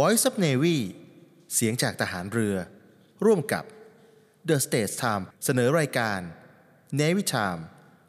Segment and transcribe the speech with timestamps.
[0.00, 0.78] Voice of Navy
[1.54, 2.56] เสียงจากทหารเรือ
[3.24, 3.64] ร่วมกับ
[4.48, 6.20] The States Time เสนอรายการ
[7.00, 7.60] Navy Time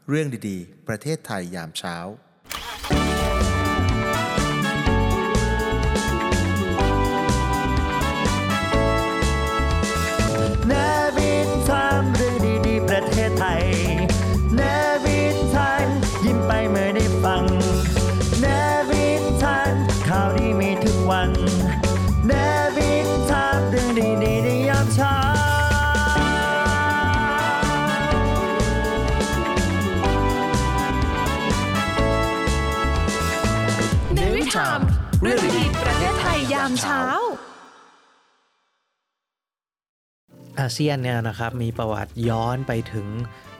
[0.09, 1.97] เรื่องดีๆ ประเทศไทยยามเช้า
[40.59, 43.07] อาเซียนเนี่ยนะครับมีประวัติย้อนไปถึง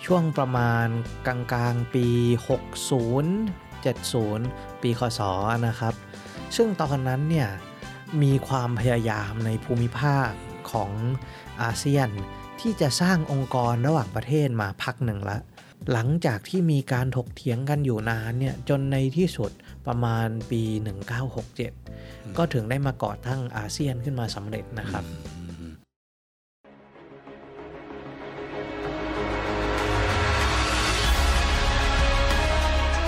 [0.05, 0.88] ช่วงประมาณ
[1.28, 2.08] กลางกลางๆปี
[3.05, 5.22] 60 70 ปีคศ
[5.68, 5.94] นะครับ
[6.55, 7.50] ซึ่งตอนนั้นเนี่ย
[8.22, 10.30] มีความพยายามในภูมิภาค
[10.72, 10.91] ของ
[11.62, 12.10] อาเซียน
[12.60, 15.38] ที่จะสร้างองค์กรระหว่างประเทศมาพักหนึ่งละ
[15.91, 19.52] หลังจากที่มีการถกเถียงกันอยู่นานเนี่ยจนในที่สุด
[19.88, 20.62] ประมาณปี
[21.49, 25.04] 1967 ก็ถึงได้มาก่อตั้งอาเซียนขึ้นมาสำเร็จนะครับ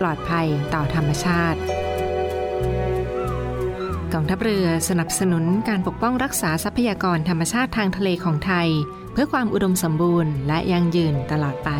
[0.00, 1.60] ปลอดภัยต่อธรรมชาติ
[4.12, 8.68] กองทัพเรือสนับสนุนการปกป้องรักษาทรัพยากรธรรมชาติทางทะเลของไทย
[9.12, 11.70] เพื่อความอุดมสมบูรณ์และยั่งยืนตลอดไป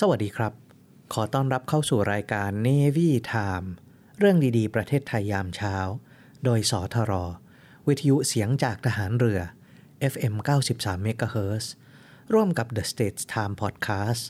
[0.00, 0.67] สวัสดีครับ
[1.14, 3.68] ขอต้อนรับเข้าสู่รายการ Navy Time
[4.18, 5.76] เรื่องดีๆ ประเทศไทยยามเช้า
[6.44, 7.12] โดยสทร
[7.86, 9.40] วิทยุเสียงจากทหารเรือ
[10.12, 10.34] FM
[10.72, 11.64] 93 MHz
[12.32, 14.22] ร่วมกับ The States Time Podcast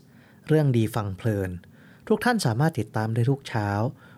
[0.46, 1.50] เรื่องดีฟังเพลิน
[2.08, 3.68] ทุกท่านสามารถติดตามได้ทุกเช้า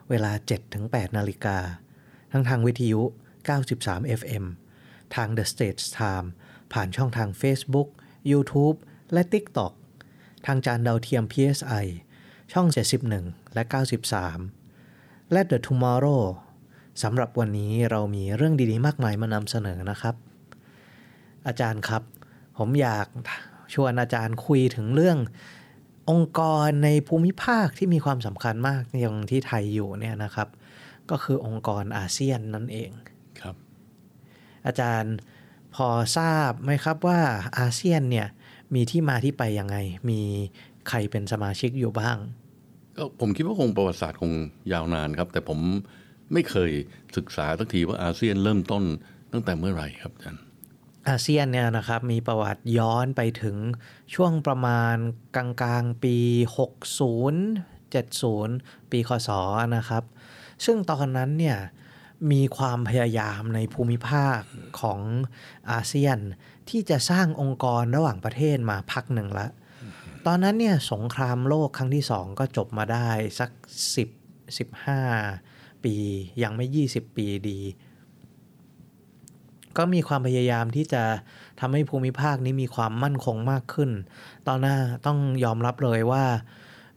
[0.09, 0.33] เวลา
[0.75, 1.59] 7-8 นาฬิกา
[2.33, 3.03] ทั้งทางวิทยุ
[3.61, 4.45] 93 FM
[5.15, 6.29] ทาง The States Time
[6.73, 7.89] ผ่านช่องทาง Facebook
[8.31, 8.77] YouTube
[9.13, 9.73] และ TikTok
[10.47, 11.87] ทางจานดาวเทียม PSI
[12.53, 12.69] ช่อง
[13.11, 13.63] 71 และ
[14.49, 16.23] 93 และ The Tomorrow
[17.03, 20.15] สำหรับวันนี้เรามีเรื่องดีๆ มากมายมานำเสนอนะครับ
[21.47, 22.03] อาจารย์ครับ
[22.59, 23.07] ผมอยาก
[23.75, 25.19] ชวนอาจารย์คุยถึงเรื่อง
[26.11, 30.49] องค์กรในภูมิภาคที่มีความสำคัญมากอย่างที่ไทยอยู่เนี่ยนะครับ
[31.11, 32.91] ก็คือองค์กรอาเซียนนั่นเอง
[33.41, 33.57] ครับ
[34.67, 35.15] อาจารย์
[35.75, 37.21] พอทราบไหมครับว่า
[37.59, 38.29] อาเซียนเนี่ย
[38.75, 39.77] มีที่มาที่ไปยังไง
[40.11, 40.21] มี
[40.89, 42.17] ใครเป็นสมาชิกอยู่บ้าง
[43.01, 44.33] ก็ผมคิดว่าคงประวัติศาสตร์คง
[44.73, 45.59] ยาวนานครับ แต่ผม
[46.33, 46.71] ไม่เคย
[47.17, 48.85] ศึกษาสักทีว่าอาเซียนเริ่มต้น
[49.33, 50.43] ตั้งแต่เมื่อไหร่ครับอาจารย์
[51.09, 53.57] อาเซียนเนี่ยนะครับมีประวัติย้อนไปถึง
[54.15, 54.97] ช่วงประมาณ
[55.37, 56.17] กลางกลางๆปี
[57.29, 59.31] 60 70 ปีคศ
[59.77, 60.03] นะครับ
[60.65, 61.59] ซึ่งตอนนั้นเนี่ย
[62.33, 64.39] มีความพยายามในภูมิภาค
[64.81, 65.01] ของ
[65.71, 66.19] อาเซียน
[66.69, 69.47] ที่จะสร้างองค์กรระหว่างประเทศมาพักหนึ่งละ
[70.27, 73.09] ตอนนั้นเนี่ยสงครามโลกครั้งที่สองก็จบมาได้
[73.39, 73.51] สัก
[74.47, 74.59] 10
[74.99, 75.95] 15 ปี
[76.43, 77.61] ยังไม่ 20 ปีดี
[79.77, 81.03] ก็มีความพยายามที่จะ
[81.61, 83.91] ทำให้ภูมิภาคนี้มีความมั่นคงมากขึ้น
[84.49, 84.77] ตอนหน้า
[85.07, 86.25] ต้องยอมรับเลยว่า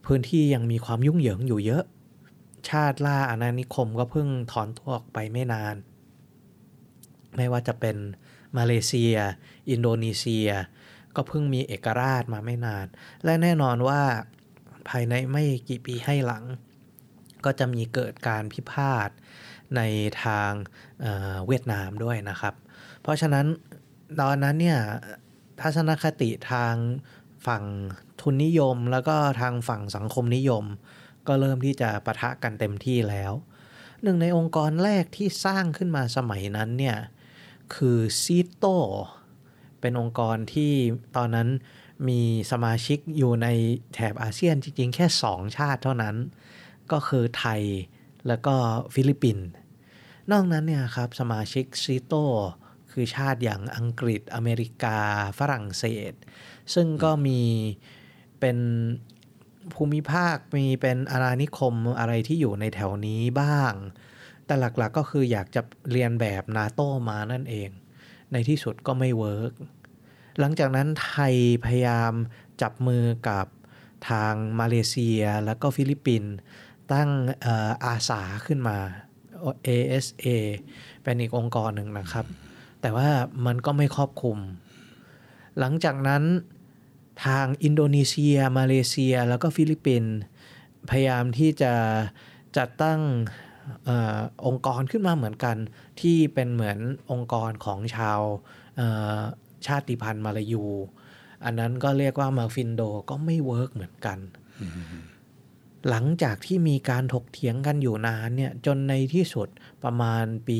[0.06, 1.84] พื้นที่ยังมีความยุ่งเหยิงอยู่เยอะ
[2.68, 5.74] ชาติล่าอาณานิคมก็เพิ่งถอนตัวออกไปไม่นาน
[7.36, 7.96] ไม่ว่าจะเป็น
[8.56, 9.14] มาเลเซีย
[9.70, 10.48] อินโดนีเซีย
[11.16, 12.86] ก็เพิ่งมีเอกราชมาไม่นาน
[13.24, 14.02] และแน่นอนว่า
[14.88, 16.44] ภายในไม่กี่ปีให้หลัง
[17.44, 19.08] ก็จะมีเกิดการพิพาท
[19.76, 19.80] ใน
[20.24, 20.50] ทาง
[21.00, 22.54] เเวียดนามด้วยนะครับ
[23.02, 23.46] เพราะฉะนั้น
[24.20, 24.78] ตอนนั้นเนี่ย
[25.60, 26.74] ทัศนคติทาง
[27.46, 27.64] ฝั่ง
[28.20, 30.64] ทุนนิยม แล้วก็ทางฝั่งสังคมนิยม
[31.26, 33.32] ก็เริ่มที่จะปะทะกันเต็มที่แล้ว
[34.02, 36.98] หนึ่งในองค์กรแรกที่สร้างขึ้นมาสมัยนั้นเนี่ย
[37.74, 38.64] คือซีโต้
[39.84, 40.72] เป็นองค์กรที่
[41.16, 41.48] ตอนนั้น
[42.08, 42.20] มี
[42.52, 43.48] สมาชิกอยู่ใน
[43.94, 46.16] แถบอาเซียนจริง ๆ แค่ 2 ชาติเท่านั้น
[46.92, 47.62] ก็คือไทย
[48.28, 48.54] แล้วก็
[48.94, 49.46] ฟิลิปปินส์
[50.30, 52.14] นอกนั้นเนี่ยครับสมาชิกซีโต้
[52.92, 54.98] คือชาติอย่างอังกฤษอเมริกา
[55.38, 56.12] ฝรั่งเศส
[56.74, 57.40] ซึ่งก็มี
[58.40, 58.58] เป็น
[59.74, 63.72] ภูมิภาคมีเป็นอาณานิคมอะไรที่อยู่ในแถวนี้บ้าง
[64.46, 67.70] แต่หลักๆก็คืออยากจะเลียนแบบนาโตมานั่นเอง
[68.32, 69.52] ในที่สุดก็ไม่ work
[70.38, 71.34] หลังจากนั้นไทย
[71.64, 72.12] พยายาม
[72.62, 73.46] จับมือกับ
[74.08, 76.32] ทางมาเลเซียแล้วก็ฟิลิปปินส์
[76.92, 77.08] ตั้ง
[77.84, 78.76] อาสาขึ้นมา
[79.66, 80.26] ASA
[81.02, 82.26] เป็นอีกองค์กรหนึ่งนะครับ
[82.80, 83.08] แต่ว่า
[83.46, 84.38] มันก็ไม่ครอบคลุม
[85.58, 86.22] หลังจากนั้น
[87.24, 90.12] ทางอินโดนีเซีย มาเลเซียแล้วก็ฟิลิปปินส์
[90.90, 91.72] พยายามที่จะ
[92.56, 93.00] จัดตั้ง
[93.88, 95.56] องค์กรขึ้นมาเหมือนกัน
[96.00, 96.78] ที่เป็นเหมือน
[97.10, 98.20] องค์กรของชาว
[99.66, 100.64] ชาติพันธุ์มาลายู
[101.44, 104.18] อันนั้นก็เรียกว่ามาฟิลินโดก็ไม่ work เหมือนกัน
[105.90, 109.48] หลังจากที่มีการถกเถียงกันอยู่นานเนี่ยจนในที่สุด
[109.84, 110.58] ประมาณปี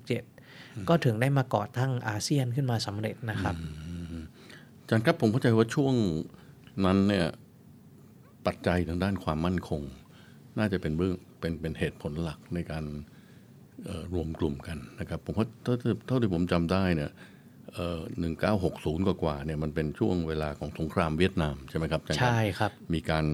[0.00, 3.54] 1967 ก็ถึงได้มาก่อตั้งอาเซียนขึ้นมาสำเร็จนะครับ
[4.80, 5.94] อาจารย์ครับผมเข้าใจว่าช่วง
[6.84, 7.26] นั้นเนี่ย
[8.46, 9.82] ปัจจัยทางด้านความมั่นคง
[10.58, 12.84] น่าจะเป็นเบื้องเป็นเป็นเหตุผลหลักในการ
[14.14, 17.10] รวมกลุ่มกันนะครับผมว่าเท่าที่ผมจำได้เนี่ย
[18.20, 23.24] หนึ่งเก้าหกศูนย์กว่าเนี่ยมันเป็นช่วงเวลาของสงครามเวียดนามใช่ไหมครับใช่ครับ มีการ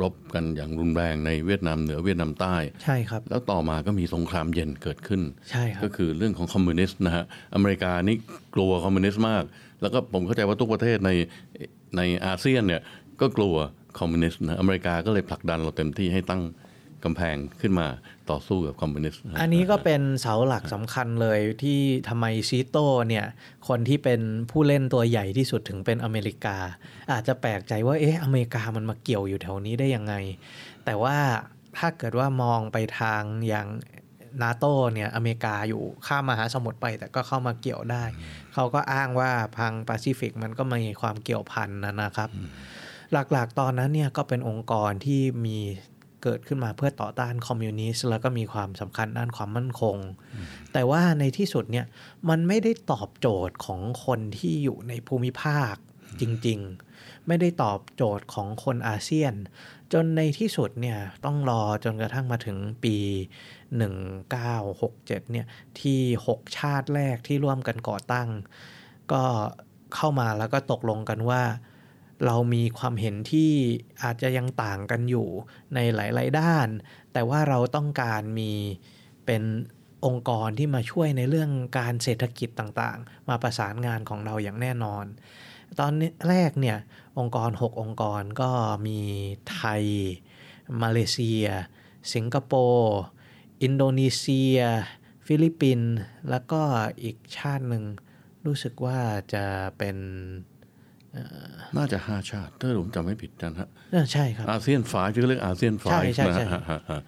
[0.00, 7.24] รบกันอย่างรุนแรงในเวียดนามเหนือเวียดนามใต้ใช่ครับ แล้วต่อมาก็มีสงครามเย็นเกิดขึ้นใช่ครับก็คือเรื่องของคอมมิวนิสต์นะฮะ
[7.54, 8.16] อเมริกานี่
[8.54, 9.44] กลัวคอมมิวนิสต์มาก
[9.82, 11.10] แล้วก็ผมเข้าใจว่าทุกประเทศใน
[11.96, 12.82] ในอาเซียนเนี่ย
[13.20, 13.54] ก็กลัว
[13.98, 16.42] คอมมิวนิสต์นะอเมริกาก็เลยผลักดันเราเต็มที่ให้ตั้ง
[17.04, 17.86] กำแพงขึ้นมา
[18.30, 21.78] ต่อสู้กับคอมมิวนิสต์ อันนี้ก็เป็นเสาหลักสำคัญเลยที่
[22.08, 23.26] ทำไมซีโต้เนี่ย
[23.68, 24.20] คนที่เป็น
[24.50, 26.56] ผู้เล่นตัวใหญ่ที่สุดถึงเป็นอเมริกา
[27.12, 30.14] อาจจะแปลกใจว่าเอ๊ะอเมริกามันมาเกี่ยวอยู่แถวนี้ได้ยังไง
[30.84, 31.16] แต่ว่า
[31.78, 33.68] ถ้าเกิดว่ามองไปทางอย่าง
[34.42, 34.64] นาโต
[34.94, 38.04] เนี่ยอเมริกาอยู่ข้ามมหาสมุทรไป แต่ก็เข้ามาเกี่ยวได้
[38.54, 42.30] เขาก็อ้างว่าพังแปซิฟิกมันก็มีความเกี่ยวพันนะนะครับ
[43.12, 45.58] หลักๆตอนนั้นเนี่ยก็เป็นองค์กรที่มี
[46.22, 49.96] เกิดขึ้นมาเพื่อต่อต้านคอมมิวนิสต์แล้วก็มีความสำคัญด้านความมั่นคง
[50.72, 51.86] แต่ว่าในที่สุดเนี่ย
[52.28, 55.74] มันไม่ได้ตอบโจทย์ของคนที่อยู่ในภูมิภาค
[56.20, 56.58] จริง
[56.94, 59.34] ๆ ไม่ได้ตอบโจทย์ของคนอาเซียน
[59.92, 62.96] จนในที่สุดเนี่ยต้องรอจนกระทั่งมาถึงปี
[63.88, 65.46] 1967เนี่ย
[65.80, 68.28] ที่ 6 ชาติแรกที่ร่วมกันก่อตั้ง
[69.12, 69.22] ก็
[69.94, 71.42] เข้ามาแล้วก็ตกลงกันว่า
[72.26, 73.50] เรามีความเห็นที่
[74.02, 75.28] อาจจะยังต่างกันอยู่
[75.74, 76.68] ในหลาย ๆ ด้าน
[77.12, 78.52] แต่ว่าเราต้องการมี
[79.26, 79.42] เป็น
[80.06, 85.04] องค์กรที่มาช่วยในเรื่องการเศรษฐกิจต่างๆ มาประสานงานของเราอย่างแน่นอน
[85.78, 85.92] ตอน
[86.28, 86.78] แรกเนี่ย
[87.18, 88.50] องค์กร 6 องค์กรก็
[88.86, 89.00] มี
[89.50, 89.84] ไทย
[90.82, 91.44] มาเลเซีย
[92.14, 92.96] สิงคโปร์
[93.62, 94.58] อินโดนีเซีย
[95.26, 95.92] ฟิลิปปินส์
[96.30, 96.62] แล้วก็
[97.02, 97.84] อีกชาติหนึ่ง
[98.46, 98.98] รู้สึกว่า
[99.34, 99.44] จะ
[99.78, 99.96] เป็น
[101.76, 103.68] น่าจะห้าชาติถ้าผมจำไม่ผิดจันฮะ
[104.12, 107.00] ใช่ครับอาเซียนฝายที่เรียกอาเซียนฝายนะฮะ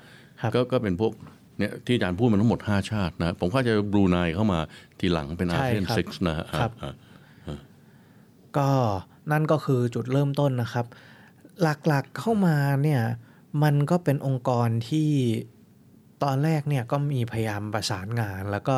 [0.55, 1.13] ก็ก็เป็นพวก
[1.59, 4.59] เนี่ยที่อาจารย์พูดมันทั้งหมดห้าชาตินะ ผมเข้าใจบรูไนเข้ามา
[4.99, 6.45] ทีหลังเป็นอาเซียนซิกนะฮะ
[8.59, 8.69] ก็
[9.33, 10.87] นั่นก็คือจุดเริ่มต้นนะครับ
[11.63, 13.03] หลักๆเข้ามาเนี่ย
[13.63, 15.09] มันก็เป็นองค์กรที่
[16.23, 18.77] ตอนแรกเนี่ยก็มีพยายามประสานงานแล้วก็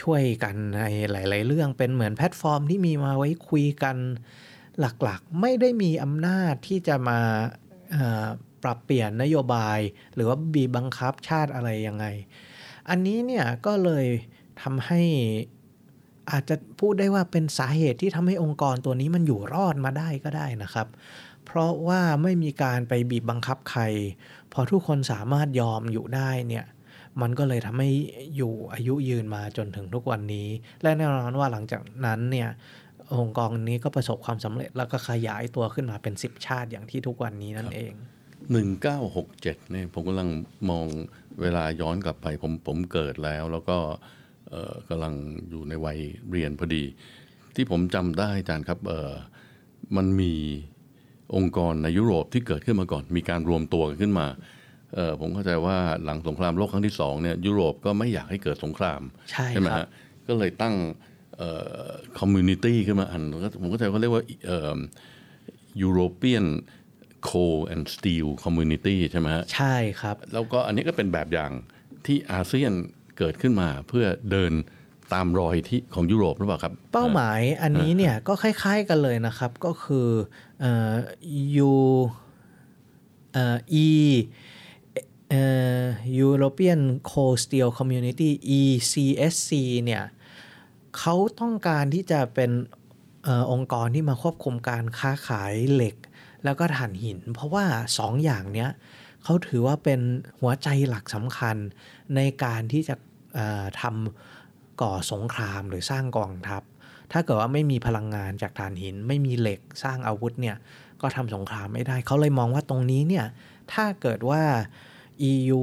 [0.00, 3.96] ช่วยกันในหลาย ๆ เรื่องเป็นเหมือนแพลตฟอร์มที่มีมาไว้คุยกัน
[4.80, 7.18] หลักๆ ไม่ได้มีอำนาจที่จะมา
[8.62, 9.78] ปรับเปลี่ยนนโยบาย
[10.14, 12.06] หรือว่าบีบบังคับชาติอะไรยังไง
[12.88, 14.06] อันนี้เนี่ยก็เลย
[14.62, 15.02] ทำให้
[16.30, 20.88] อาจจะพูดได้ว่าเป็นสาเหตุที่ทำให้องค์กรตัวนี้มันอยู่รอดมาได้ก็ได้นะครับ
[21.44, 23.82] เพเพราะว่าไม่มีการไปบีบบังคับใคร
[24.52, 26.64] พอทุกคนสามารถยอมอยู่ได้เนี่ย
[27.20, 27.90] มันก็เลยทำให้
[28.36, 30.48] อยู่อายุยืนมาจนถึงทุกวันนี้
[30.82, 32.48] และแน่นอนว่าหลังจากนั้นเนี่ย
[33.14, 37.92] องค์กรนี้ก็ประสบความสำเร็จแล้วก็ขยายตัวขึ้นมาเป็น 10 ชาติอย่างที่ทุกวันนี้นั่นเอง
[38.72, 40.28] 1967เนี่ยผมกำลัง
[40.70, 40.86] มอง
[41.40, 43.78] เวลาย้อนกลับไปผมผมเกิดแล้ว แล้วก็
[44.88, 45.14] กำลัง
[45.50, 45.98] อยู่ในวัย
[46.30, 46.84] เรียนพอดี
[47.54, 49.12] ที่ผมจำได้อาจารย์ครับเออ
[49.96, 50.32] มันมี
[51.36, 54.26] องค์กรในยุโรปที่เกิดขึ้นมาก่อน มีการรวมตัวกันขึ้นมา
[55.20, 59.88] ผมเข้าใจว่าหลังสงครามโลกครั้งที่สองเนี่ยยุโรปก็ไม่อยากให้เกิดสงคราม ใช่ไหมครัฮะ
[60.28, 60.74] ก็เลยตั้ง
[62.18, 64.78] community ขึ้นมาอันก็ผมเข้าใจเขาเรียกว่าเอ่อ
[65.84, 66.46] European
[67.28, 71.50] Coal and Steel Community ใช่ไหมฮะใช่ครับ แล้วก็อันนี้ก็เป็นแบบอย่าง
[72.06, 72.72] ที่อาเซียน
[73.18, 74.52] เกิดขึ้นมาเพื่อเดิน
[75.14, 80.08] ตามรอยที่ของยุโรปหรือเปล่าครับ เป้าหมายอันนี้เนี่ยก็คล้ายๆกันเลยนะครับ ก็คือ
[80.60, 80.92] เอ่อ
[81.72, 81.74] U
[83.32, 83.56] เอ่อ
[83.86, 84.41] E เอ่อ
[86.22, 89.50] European Coal Steel Community ECSC
[89.84, 90.04] เนี่ย
[90.98, 92.50] เขาต้องการที่จะเป็น
[93.26, 95.96] อองค์กรที่มาควบคุมการค้าขายเหล็ก
[96.44, 97.64] แล้วก็ถ่านหิน เพราะว่า
[97.98, 98.70] สองอย่างเนี้ย
[99.24, 100.00] เขาถือว่าเป็น
[100.40, 101.56] หัวใจหลักสำคัญ
[102.16, 102.94] ในการที่จะ
[103.80, 106.62] ทำก่อสงครามหรือสร้างกองทัพ
[107.12, 110.56] ถ้าเกิดว่าไม่มีพลังงานจากถ่านหิน ไม่มีเหล็กสร้างอาวุธเนี่ย
[111.00, 113.26] ก็ทำสงครามไม่ได้ เขาเลยมองว่าตรงนี้เนี่ย
[113.72, 114.42] ถ้าเกิดว่า
[115.30, 115.62] EU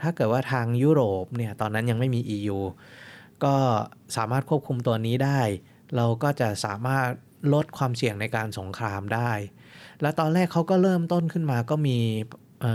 [0.00, 2.58] ถ้าเกิดว่าทางยุโรปเนี่ยตอนนั้นยังไม่มี EU
[3.44, 3.54] ก็
[4.16, 5.40] สามารถควบคุมตัวนี้ได้
[5.96, 7.08] เราก็จะสามารถ
[7.54, 9.32] ลดความเสี่ยงในการสงครามได้
[10.02, 11.98] และตอนแรกเขาก็เริ่มต้นขึ้นมาก็มี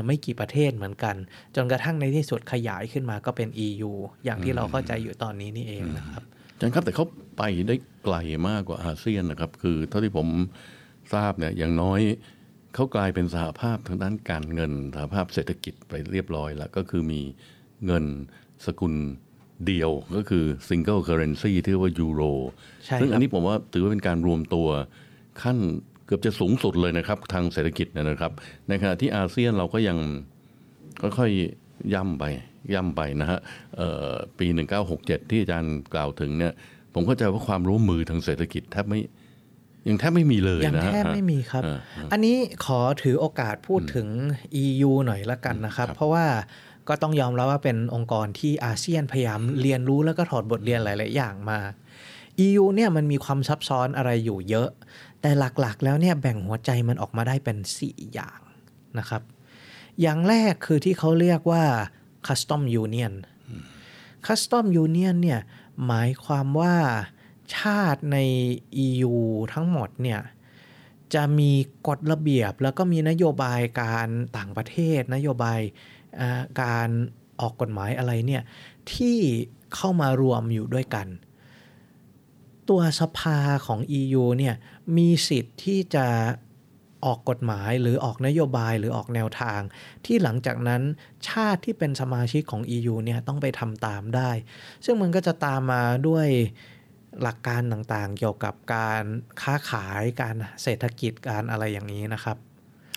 [0.06, 1.16] ไม่กี่ประเทศเหมือนกัน
[1.56, 3.92] จนกระทั่งในที่สุดขยายขึ้นมาก็เป็น EU
[4.26, 6.24] อย่างที่เราเข้าใจอยู่ตอนนี้นี่เองนะครับ
[6.60, 7.06] จารย์ครับแต่เขา
[7.38, 8.16] ไปได้ไกล
[8.48, 10.28] มากกว่าอาเซียนนะครับ คือเท่าที่ผม
[11.14, 12.00] ทราบเนี่ยอย่างน้อย
[12.78, 17.22] เขากลายเป็นสหภาพทางด้านการเงินสหภาพเศรษฐกิจไปเรียบร้อยแล้วก็คือมี
[17.86, 18.06] เงิน
[18.66, 18.94] สกุล
[19.68, 22.22] เดียวก็คือ single currency ที่เรียกว่ายูโร
[22.86, 24.68] ใช่ซึ่งครับอันนี้ผมว่าถือว่าเป็นการรวมตัว
[25.42, 25.58] ขั้น
[26.06, 28.32] เกือบจะสูงสุดเลยนะครับ ทางเศรษฐกิจเนยนะครับ
[28.68, 29.98] ในขณะที่อาเซียนเราก็ยัง
[31.02, 32.24] ค่อยๆย่ำไป
[32.74, 33.40] ย่ำไปนะฮะ
[33.78, 34.48] เอ่อปี
[34.90, 36.54] 1967 ที่อาจารย์กล่าวถึงเนี่ย
[36.94, 39.02] ผมเข้าใจว่าความร่วมมือทางเศรษฐกิจแทบไม่
[39.90, 41.80] ยังแทบไม่มีเลยยังนะฮะแทบไม่มีครับเออ
[42.12, 44.08] อันนี้ขอถือโอกาสพูดถึง
[44.64, 46.26] EU หน่อยละกันนะครับ เพราะว่า
[46.88, 51.60] ก็ต้องยอมรับว่าเป็นองค์กรที่อาเซียนพยายามเรียนรู้แล้วก็ถอดบทเรียนหลาย ๆ อย่างมา
[52.46, 54.70] EU เนี่ยมันมีความซับซ้อนอะไรอยู่เยอะ
[55.22, 58.40] แต่หลัก ๆ แล้วเนี่ยแบ่งหัวใจมันออกมาได้เป็น 4 อย่าง
[59.00, 59.22] นะครับ
[60.02, 61.64] อย่างแรกคือที่เขาเรียกว่า
[62.28, 63.14] Custom Union
[64.28, 65.40] Custom Union เนี่ย
[65.88, 66.76] หมายความว่า
[67.56, 68.18] ชาติใน
[68.86, 69.16] EU
[69.54, 70.22] ทั้งหมดเนี่ย
[71.14, 71.52] จะมี
[71.88, 75.60] กฎระเบียบแล้วก็มีนโยบายการต่างประเทศ นโยบาย
[76.62, 76.90] การ
[77.40, 78.44] ออกกฎหมายอะไรเนี่ย
[78.94, 79.18] ที่
[79.76, 81.08] เข้ามารวมอยู่ด้วยกัน
[82.70, 84.56] ตัวสภาของ EU เนี่ย
[84.98, 86.08] มีสิทธิ์ที่จะ
[87.06, 89.60] ออกกฎหมายหรือออกนโยบายหรือออกแนวทาง
[90.06, 90.82] ที่หลังจากนั้น
[91.30, 94.32] ชาติที่เป็นสมาชิกของ EU เนี่ยต้องไปทำตามได้
[94.86, 96.28] ซึ่งมันก็จะตามมาด้วย
[97.24, 99.04] หลักการต่างๆ เกี่ยวกับการ
[99.42, 102.38] ค้าขายการเศรษฐกิจการอะไรอย่างนี้นะครับ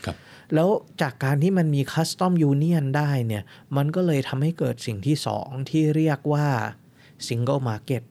[0.04, 0.16] ครับ
[0.54, 0.68] แล้ว
[1.02, 3.42] จากการที่มันมีคัสตอมยูเนียนได้เนี่ย
[3.76, 6.48] มันก็เลยทำให้เกิดสิ่งที่สองที่เรียกว่า
[7.26, 8.02] Single Market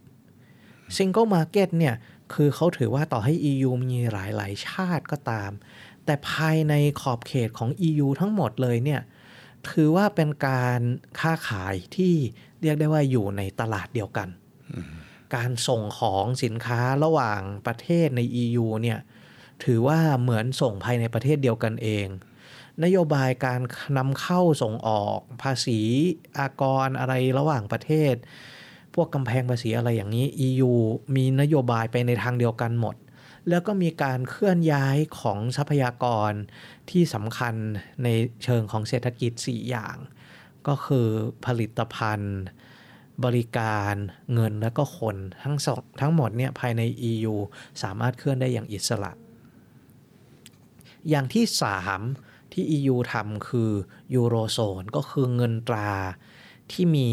[0.98, 1.96] Single Market เนี่ย
[2.34, 5.52] คือเขาถือว่าต่อให้ EU มีหลายๆ ชาติก็ตาม
[6.06, 9.02] แต่ภายในขอบเขตของ EU ทั้งหมดเลยเนี่ย
[9.70, 10.82] ถือว่าเป็นการ
[11.20, 12.14] ค้าขายที่
[12.62, 14.28] เรียกได้ว่าอยู่ในตลาดเดียวกัน
[15.36, 19.00] การส่งของสินค้าระหว่างประเทศใน EU เนี่ย
[19.64, 22.08] ถือว่าเหมือนส่งภายในประเทศเดียวกันเอง
[22.84, 23.62] นโยบายการ
[23.98, 25.80] นำเข้าส่งออกภาษี
[26.40, 28.16] อากรอะไรระหว่างประเทศ
[28.94, 30.72] พวกกำแพงภาษีอะไรอย่างนี้ EU
[31.16, 32.96] มีนโยบายไปในทางเดียวกันหมด
[33.50, 36.32] แล้วก็มีการเคลื่อนย้ายของทรัพยากร
[36.90, 37.56] ที่สำคัญ
[38.04, 38.08] ใน
[38.44, 39.98] เชิงของเศรษฐกิจ 4 อย่าง
[40.68, 41.08] ก็คือ
[41.46, 42.36] ผลิตภัณฑ์
[43.26, 43.96] บริการ
[44.34, 47.36] เงินและก็คนทั้งสองทั้งหมดเนี่ยภายใน EU
[47.84, 49.12] สามารถเคลื่อนได้อย่างอิสระ
[51.10, 51.46] อย่างที่
[51.96, 53.72] 3 ที่ EU ทำคือ
[54.16, 55.92] ยูโรโซนก็คือเงินตรา
[56.72, 57.08] ที่มี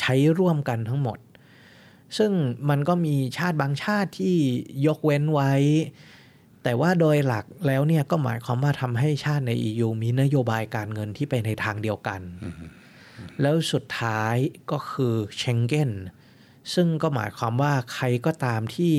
[0.00, 1.18] ใช้ร่วมกันทั้งหมด
[2.18, 2.32] ซึ่ง
[2.68, 4.36] มันก็มีชาติบางชาติที่
[4.86, 5.52] ยกเว้นไว้
[6.62, 12.20] แต่ว่าโดยหลักแล้วเนี่ยก็หมายความว่าทำให้ชาติใน EU มีนโยบายการเงินที่ไปในทางเดียวกัน
[13.42, 14.36] แล้วสุดท้าย
[14.70, 15.90] ก็คือเชงเก้น
[16.74, 18.94] ซึ่งก็หมายความว่าใครก็ตามที่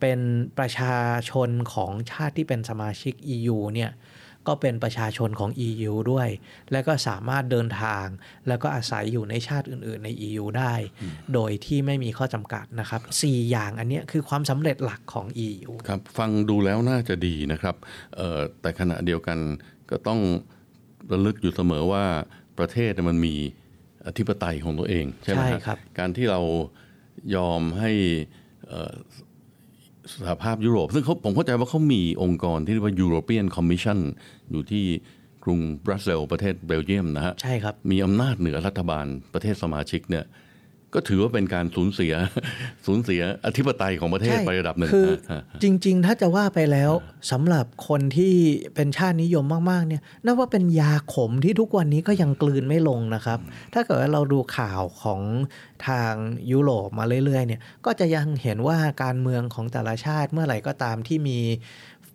[0.00, 0.20] เป็น
[0.58, 0.96] ประชา
[1.30, 3.92] ชนของชาติที่เป็นสมาชิก EU เนี่ย
[4.46, 6.28] ก็เป็นประชาชนของ EU ด้วย
[6.72, 8.06] และก็สามารถเดินทาง
[8.48, 10.74] แล้วก็อาศัยอยู่ในชาติอื่น ๆ ใน EU ได้
[11.34, 17.76] โดยที่ไม่มีข้อจำกัดนะครับ 4 อย่างอันเนี้ยคือความสำเร็จหลักของ EU ครับ ฟังดูแล้วน่าจะดีนะครับ
[18.16, 19.38] เอ่อแต่ขณะเดียวกัน
[19.90, 20.20] ก็ต้อง
[21.12, 22.04] ระลึกอยู่เสมอว่า
[22.58, 23.34] ประเทศเนี่ยมันมี
[24.06, 26.40] อธิปไตยของตัวเองใช่ไหมใช่ฮะครับการที่เรา
[27.36, 27.90] ยอมให้
[28.68, 28.94] เอ่อ
[30.14, 33.98] สหภาพยุโรป ซึ่งเขาผมเข้าใจว่าเขามีองค์กรที่เรียกว่า European Commission
[34.50, 34.84] อยู่ที่
[35.44, 40.24] กรุงบรัสเซลส์ประเทศเบลเยียมนะฮะใช่ครับมีอำนาจเหนือรัฐบาลประเทศสมาชิกเนี่ย
[40.94, 42.14] ก็ถือว่าเป็นการสูญเสีย
[42.86, 46.92] สูญเสียอธิปไตยของประเทศไประดับหนึ่งคือฮะจริง ๆ ถ้าจะว่าไปแล้ว
[47.30, 48.34] สำหรับคนที่
[48.74, 53.38] เป็นชาตินิยมมากๆเนี่ยนับว่าเป็นยาขมที่ทุกวันนี้ก็ยังกลืนไม่ลงนะครับ
[53.74, 55.22] ถ้าเกิดว่าเราดูข่าวของ
[55.88, 56.12] ทาง
[56.52, 61.38] ยุโรปมาเรื่อยๆเนี่ยก็จะยังเห็นว่าการเมืองของแต่ละชาติเมื่อไหร่ก็ตามที่มี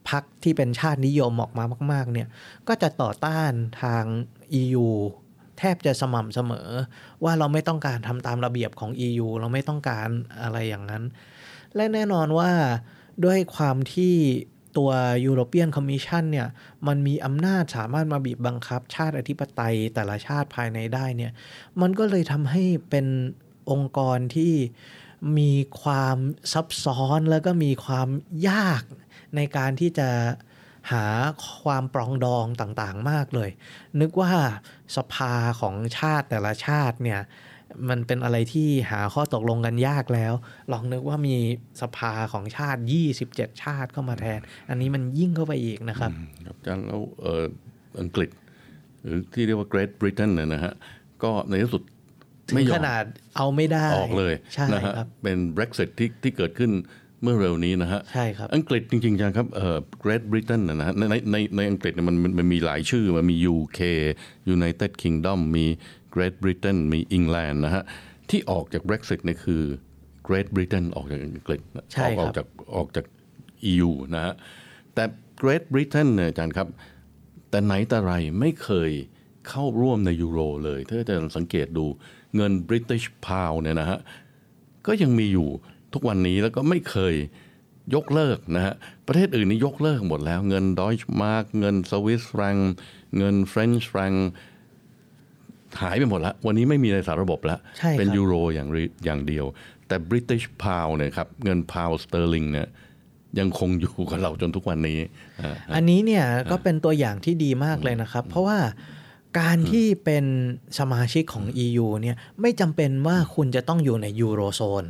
[0.09, 1.63] พรรคที่เป็นชาตินิยมออกมา
[1.93, 2.27] มาก ๆ เนี่ย
[2.67, 3.51] ก็จะต่อต้าน
[3.81, 4.03] ทาง
[4.61, 4.87] EU
[5.61, 6.69] แทบจะสม่ำเสมอ
[7.23, 10.09] ว่าเราไม่ต้องการทำตามระเบียบของ EU เราไม่ต้องการ
[10.41, 11.03] อะไรอย่างนั้น
[11.75, 12.51] และแน่นอนว่า
[13.25, 14.13] ด้วยความที่
[14.77, 14.91] ตัว
[15.27, 16.47] European Commission เนี่ย
[16.87, 21.31] มันมีอำนาจสามารถมาบีบบังคับ ชาติอธิปไตยแต่ละชาติภายในได้เนี่ย
[21.81, 23.05] มันก็เลยทำให้เป็น
[23.71, 24.53] องค์กรที่
[25.37, 25.51] มี
[25.81, 26.17] ความ
[26.53, 28.07] ซับซ้อนแล้วก็มีความ
[28.49, 28.83] ยาก
[29.35, 30.09] ในการที่จะ
[30.91, 31.05] หา
[31.61, 33.49] ความปรองดองต่างๆมากเลย
[34.01, 34.33] นึกว่า
[34.95, 37.21] สภาของชาติแต่ละชาติเนี่ย
[37.89, 40.33] มันเป็นอะไรที่หาข้อตกลงกันยากแล้ว
[40.71, 41.35] ลองนึกว่ามี
[41.81, 42.81] สภาของชาติ
[43.21, 46.11] 27 ชาติเข้ามาแทน อันนี้มันยิ่งเข้าไปอีกนะครับ
[46.45, 47.43] ครับอาจารย์แล้วเอ่อ
[47.99, 48.29] อังกฤษ
[49.01, 50.73] หรือที่เรียกว่า Great Britain เนี่ยนะฮะ
[51.23, 51.81] ก็ในที่สุด
[52.47, 53.03] ถึไม่งยอขมนาด
[53.35, 56.71] เอาไม่ได้ออกเลยใช่นะฮะครับเป็น Brexit ที่ที่เกิดขึ้น
[57.23, 63.79] เมื่อเร็วนี้นะฮะใช่ครับอังกฤษจริงๆจังครับเอ่อ Great Britain นะนะฮะในในในในอังกฤษเนี่ยมันมันมันมีหลายชื่อมันมี UK
[64.55, 65.65] United Kingdom มี
[66.15, 67.83] Great Britain มี England นะฮะ
[68.29, 69.63] ที่ออกจาก Brexit เนี่ยคือ
[70.27, 71.61] Great Britain ออกจากอังกฤษ
[71.93, 73.05] ใช่ออกครับออกจากออกจาก
[73.71, 74.33] EU นะฮะ
[74.93, 75.03] แต่
[75.41, 76.67] Great Britain เนี่ยอาจารย์ครับ
[77.49, 78.91] แต่ไหนแต่ไรไม่เคย
[79.49, 81.85] เข้าร่วมในยูโรเลย ถ้าจะสังเกตดู
[82.35, 83.99] เงิน British Pound เนี่ยนะฮะ
[84.87, 85.49] ก็ยังมีอยู่
[85.93, 87.15] ทุกวันนี้แล้วก็ไม่เคย
[87.95, 88.73] ยกเลิกนะฮะ
[89.07, 92.57] ประเทศอื่นนี่ยกเลิกหมดแล้ว เงินดอยช์มาร์กเงิน Swiss Franc
[93.17, 94.13] เงิน French Franc
[95.81, 99.45] หายไปหมดแล้ว วันนี้ไม่มีในสารระบบแล้วใช่ครับเป็นยูโรอย่างเดียวอย่างเดียว
[99.87, 102.67] แต่ British Pound เนี่ยครับเงิน Pound Sterling เนี่ย
[103.39, 104.99] ยังคงอยู่กับเราจนทุกวันนี้
[105.41, 108.59] อ่าอันนี้เนี่ยก็เป็นตัวอย่างที่ดีมากเลยนะครับ เพราะว่า
[109.39, 110.25] การที่เป็น
[110.79, 114.85] สมาชิกของ EU เนี่ยไม่จำเป็นว่าคุณจะต้องอยู่ในยูโรโซน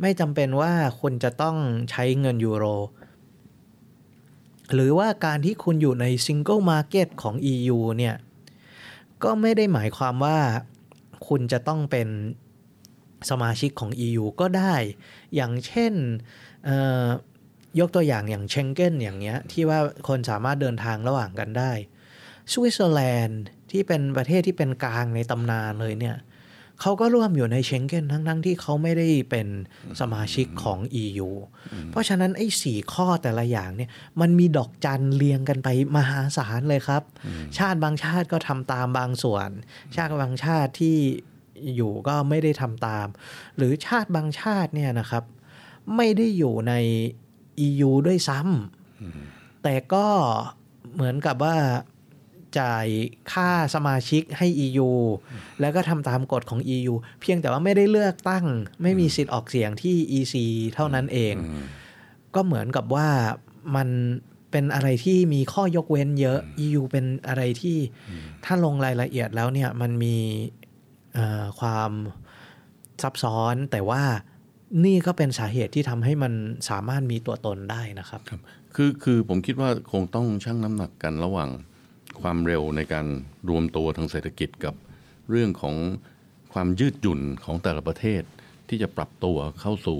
[0.00, 1.56] ไม่จำเป็นว่าคุณจะต้อง
[1.90, 2.64] ใช้เงินยูโร
[4.74, 8.16] หรือว่าการที่คุณอยู่ใน single market ของ EU เนี่ย
[9.24, 10.38] ก็ไม่ได้หมายความว่า
[11.28, 12.08] คุณจะต้องเป็น
[13.30, 14.74] สมาชิกของ EU ก็ได้
[15.34, 15.92] อย่างเช่น
[17.78, 19.78] ยกตัวอย่างอย่างเชงเก้นอย่างเงี้ย ที่ว่า
[20.08, 21.72] คนสามารถเดินทางระหว่างกันได้
[22.52, 26.16] สวิตเซอร์แลนด์ที่เป็นประเทศที่เป็นกลางในตำนานเลยเนี่ย
[26.80, 29.48] เขาก็ร่วมอยู่ในเชงเก้นทั้งๆที่เขาไม่ได้เป็น
[30.00, 31.30] สมาชิกของ EU
[31.90, 37.02] เพราะฉะนั้นไอ้สี่ข้อแต่ละอย่างเนี่ยมันมีดอกจันเรียงกันไปมหาศาลเลยครับ
[37.58, 39.50] ชาติบางชาติก็ทำตามบางส่วน
[39.96, 40.96] ชาติบางชาติที่
[41.76, 43.06] อยู่ก็ไม่ได้ทำตาม
[43.56, 45.24] หรือชาติบางชาติเนี่ยนะครับ
[45.96, 46.72] ไม่ได้อยู่ใน
[47.66, 50.06] EU ด้วยซ้ำแต่ก็
[50.94, 51.56] เหมือนกับว่า
[52.58, 52.86] จ่าย
[53.32, 54.90] ค่าสมาชิกให้ EU
[55.60, 58.44] แล้วก็ทำตามกฎของ EU เพียงแต่ว่าไม่ได้เลือกตั้ง
[58.82, 60.34] ไม่มีสิทธิ์ออกเสียงที่ EC
[60.74, 61.34] เท่านั้นเอง
[62.34, 63.08] ก็เหมือนกับว่า
[63.76, 63.88] มัน
[64.50, 67.78] เป็นอะไรที่มีข้อยกเว้นเยอะ EU เป็นอะไรที่
[68.44, 70.16] ถ้าลงรายละเอียดแล้วเนี่ยมันมี
[71.14, 71.90] เอ่อความ
[73.02, 74.02] ซับซ้อนแต่ว่า
[74.84, 76.32] นี่ก็เป็นสาเหตุที่ทำให้มัน
[76.68, 78.40] สามารถมีตัวตนได้นะครับครับ
[78.74, 81.50] คือคือผมคิดว่าคงต้องชั่งน้ำหนักกันระหว่าง
[82.20, 83.06] ความเร็วในการ
[83.48, 84.74] รวมตัวทางเศรษฐกิจกับ
[85.30, 85.76] เรื่องของ
[86.52, 88.22] ความยืดหยุ่นของแต่ละประเทศ
[88.68, 89.98] ที่จะปรับตัวเข้าสู่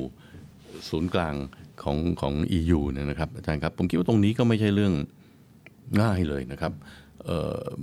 [0.89, 1.35] ศูนย์กลาง
[1.83, 4.93] ของของ EU เนี่ยนะครับอาจารย์ครับ ผมคิดว่าตรงนี้ก็ไม่ใช่เรื่อง
[6.01, 6.73] ง่ายเลยนะครับ
[7.25, 7.29] เ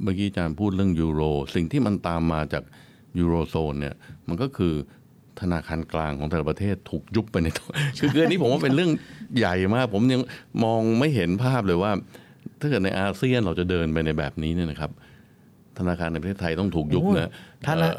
[0.02, 1.22] เมื่อกี้อาจารย์พูดเรื่องยูโร
[1.56, 2.64] สิ่งที่มันตามมาจาก
[3.20, 3.96] ยูโรโซนเนี่ย
[4.28, 4.74] มันก็คือ
[5.42, 8.92] ธนาคารกลางของแต่ละประเทศถูกยุบไปในตัวคือคืออันนี้ผมว่าเป็นเรื่อง
[9.38, 10.22] ใหญ่มาก ผมยัง
[10.64, 11.92] มองไม่เห็นภาพเลยว่า
[12.60, 14.92] ถ้าเกิดในอาเซียนเราจะเดินไปในแบบนี้เนี่ยนะครับ
[15.80, 17.32] ธนาคารในประเทศไทยต้องถูกยุบนะ
[17.66, 17.94] ท่านนะ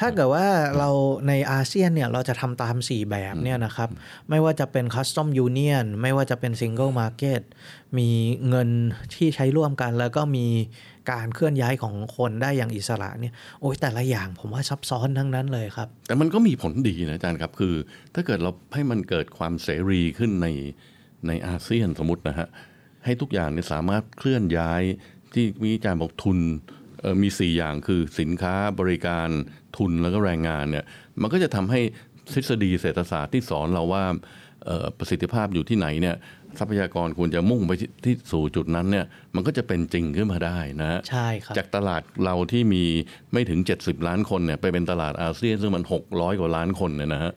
[0.00, 0.46] ถ้าเกิดว่า
[0.78, 0.90] เรา
[1.28, 3.88] ในอาเซียนเนี่ยเราจะทำตาม 4 แบบเนี่ยนะครับ
[4.30, 7.42] ไม่ว่าจะเป็น Custom Union ไม่ว่าจะเป็น Single Market
[7.98, 8.08] มี
[8.48, 8.68] เงิน
[9.14, 10.46] ที่ใช้ร่วมกัน แล้วก็มี
[11.10, 17.74] การเคลื่อนย้ายของคนได้อย่างอิสระเนี่ยโอ้ยแต่ละอย่างผมว่าซับซ้อนทั้งนั้นเลยครับ แต่มันก็มีผลดีนะอาจารย์ครับ คือ
[18.14, 20.48] ถ้าเกิดเราให้มันเกิดความเสรีขึ้นใน
[21.26, 22.48] ในอาเซียนสมมตินะฮะ
[23.08, 24.82] ให้ทุกอย่างเนี่ยสามารถเคลื่อนย้าย
[25.34, 26.38] ที่มีอาจารย์บอกทุน
[27.00, 29.28] เอ่อมี 4 อย่างคือสินค้าบริการ
[29.76, 30.84] ทุนแล้วก็แรงงานเนี่ย
[31.20, 31.80] มันก็จะทำให้
[32.32, 34.04] ทฤษฎีเศรษฐศาสตร์ที่สอนเราว่า
[34.66, 36.16] เอ่อประสิทธิภาพอยู่ที่ไหนเนี่ย
[36.58, 42.84] ทรัพยากรควรจะมุ่งไปที่ที่สู่จุดนั้นเนี่ยมันก็จะเป็นจริงขึ้นมาได้นะฮะใช่ครับจากตลาดเราที่มี
[43.32, 47.32] ไม่ถึง 70 ล้านคนเนี่ยไปเป็นตลาดอาเซียนซึ่งมัน 600 กว่าล้านคนเนี่ยนะฮะ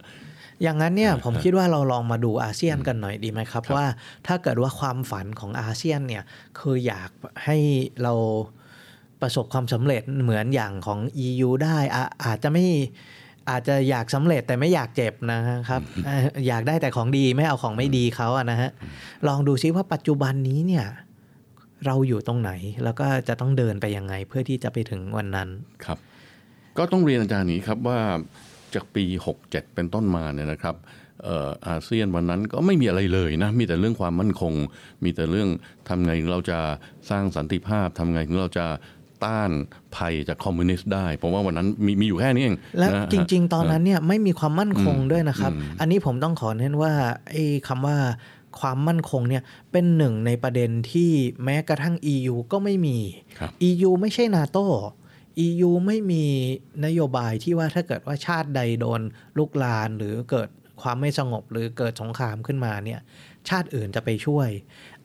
[0.64, 3.86] อย่างนั้นเนี่ยผมคิดว่าเราลองมาดูอาเซียนกันหน่อยดีไหมครับว่า
[4.28, 6.24] ถ้าเกิดว่าความฝันของอาเซียนเนี่ย
[6.60, 7.10] คืออยาก
[7.46, 7.58] ให้
[8.04, 8.14] เรา
[9.22, 12.66] ประสบความสำเร็จเหมือนอย่างของ EU ได้อาอาจจะไม่
[13.50, 18.72] อาจจะอยากสำเร็จแต่ไม่อยากเจ็บนะครับเอ่ออยากได้แต่ของดีไม่เอาของไม่ดีเขาอะนะฮะ
[19.28, 20.86] ลองดูซิว่าปัจจุบันนี้เนี่ย
[21.86, 22.52] เราอยู่ตรงไหน
[22.84, 25.50] แล้วก็จะต้องเดินไปยังไงเพื่อที่จะไปถึงวันนั้น
[25.86, 25.98] ครับ
[26.78, 28.00] ก็ต้องเรียนอาจารย์อย่างนี้ครับว่า
[28.76, 29.04] จากปี
[29.40, 30.76] 67 เป็นต้นมาเนี่ยนะครับ
[31.24, 34.54] เอ่ออาเซียนวันนั้นก็ไม่มีอะไรเลยนะ มีแต่เรื่องความมั่นคง
[35.04, 35.50] มีแต่เรื่อง
[35.88, 36.60] ทำไงเราจะ
[37.10, 38.66] สร้างสันติภาพทำไงเราจะ
[39.24, 39.52] ต้าน
[39.96, 46.94] ภัยจากคอมมิวนิสต์ได้ ผมว่าวันนั้นมีมีอยู่แค่นี้เอง และนะฮะจริง ๆ ตอนนั้นเนี่ยไม่มีความมั่นคงอืมด้วยนะครับอืมอันนี้ผมต้องขอเน้นว่า
[47.30, 47.98] ไอ้คำว่า
[48.60, 51.12] ความมั่นคงเนี่ยเป็นหนึ่งในประเด็นที่
[51.44, 52.98] แม้กระทั่ง EU ก็ไม่มี
[53.40, 54.58] ครับ EU ไม่ใช่นาโต
[55.46, 56.26] EU ไม่มี
[56.86, 59.02] นโยบายที่ว่าถ้าเกิดว่าชาติใดโดน
[59.38, 60.50] ลุกลานหรือเกิด
[60.82, 63.02] ความไม่สงบหรือเกิดสงครามขึ้นมาเนี่ย
[63.50, 64.50] ชาติอื่นจะไปช่วย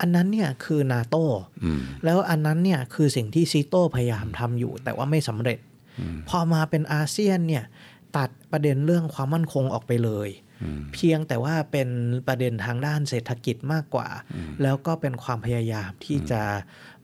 [0.01, 1.17] อันนั้นเนี่ยคือนาโต
[1.65, 5.59] อืมแล้วอันนั้นเนี่ยคือสิ่งที่ซิโต้พยายามทำอยู่ แต่ว่าไม่สำเร็จ
[6.29, 7.65] พอมาเป็นอาเซียนเนี่ย
[8.17, 10.29] ตัดประเด็นเรื่องความมั่นคงออกไปเลย
[10.95, 11.88] เพียงแต่ว่าเป็น
[12.27, 14.09] ประเด็นทางด้านเศรษฐกิจมากกว่า
[14.62, 16.42] แล้วก็เป็นความพยายามที่จะ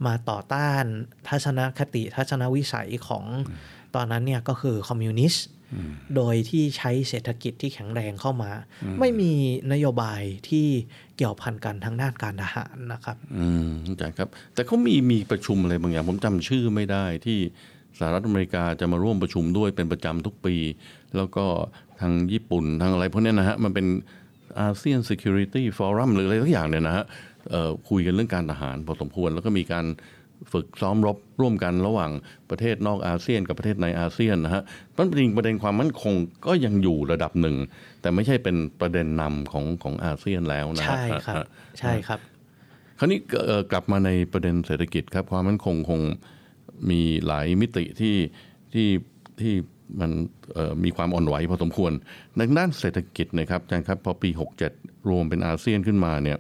[0.07, 0.85] มาต่อต้าน
[1.29, 3.25] ทัศนคติทัศนวิสัยของ
[3.95, 5.47] ตอนนั้นเนี่ยก็คือคอมมิวนิสต์
[6.17, 8.51] โดยที่ใช้เศรษฐกิจที่แข็งแรงเข้ามา
[9.01, 9.33] ไม่มี
[9.73, 10.67] นโยบายที่
[11.17, 17.39] เกี่ยวพันกันทางด้านการทหารนะครับ อืมอาจารย์ครับ แต่เขามีมีประชุมอะไรบางอย่าง ผมจำชื่อไม่ได้ที่
[17.99, 20.55] สหรัฐอเมริกาจะมาร่วมประชุมด้วยเป็นประจำทุกปี
[21.17, 21.47] แล้วก็
[22.03, 23.87] ทางญี่ปุ่นทางอะไรพวกเนี้ยนะฮะมันเป็น
[24.61, 27.05] อาเซียน Security Forum หรืออะไรทุกอย่างเนี่ยนะฮะ
[27.51, 29.87] เอ่อคุยกันเรื่องการทหารพอสมควร แล้วก็มีการ
[30.53, 32.11] ฝึกซ้อมรบร่วมกันระหว่าง
[32.51, 34.63] ประเทศนอกอาเซียนกับประเทศในอาเซียนนะฮะ
[34.97, 36.15] มันจริงประเด็นความมั่นคง
[36.47, 37.57] ก็ยังอยู่ระดับหนึ่ง
[38.01, 41.47] แต่ไม่ใช่เป็นประเด็นนำของของอาเซียนแล้วนะฮะใช่ครับ
[41.79, 42.21] ใช่ครับ
[42.99, 46.01] คราวนี้เอ่อกลับมาในประเด็นเศรษฐกิจครับความมั่นคงคง
[46.91, 48.17] มีหลายมิติที่
[48.75, 48.89] ที่
[49.41, 49.55] ที่
[50.01, 50.11] มัน
[50.55, 51.93] เอ่อมีความอ่อนไหวพอสมควร
[52.37, 54.31] ในด้านเศรษฐกิจนะครับอาจารย์ครับพอปี
[54.71, 56.39] 67 รวมเป็นอาเซียนขึ้นมาเนี่ย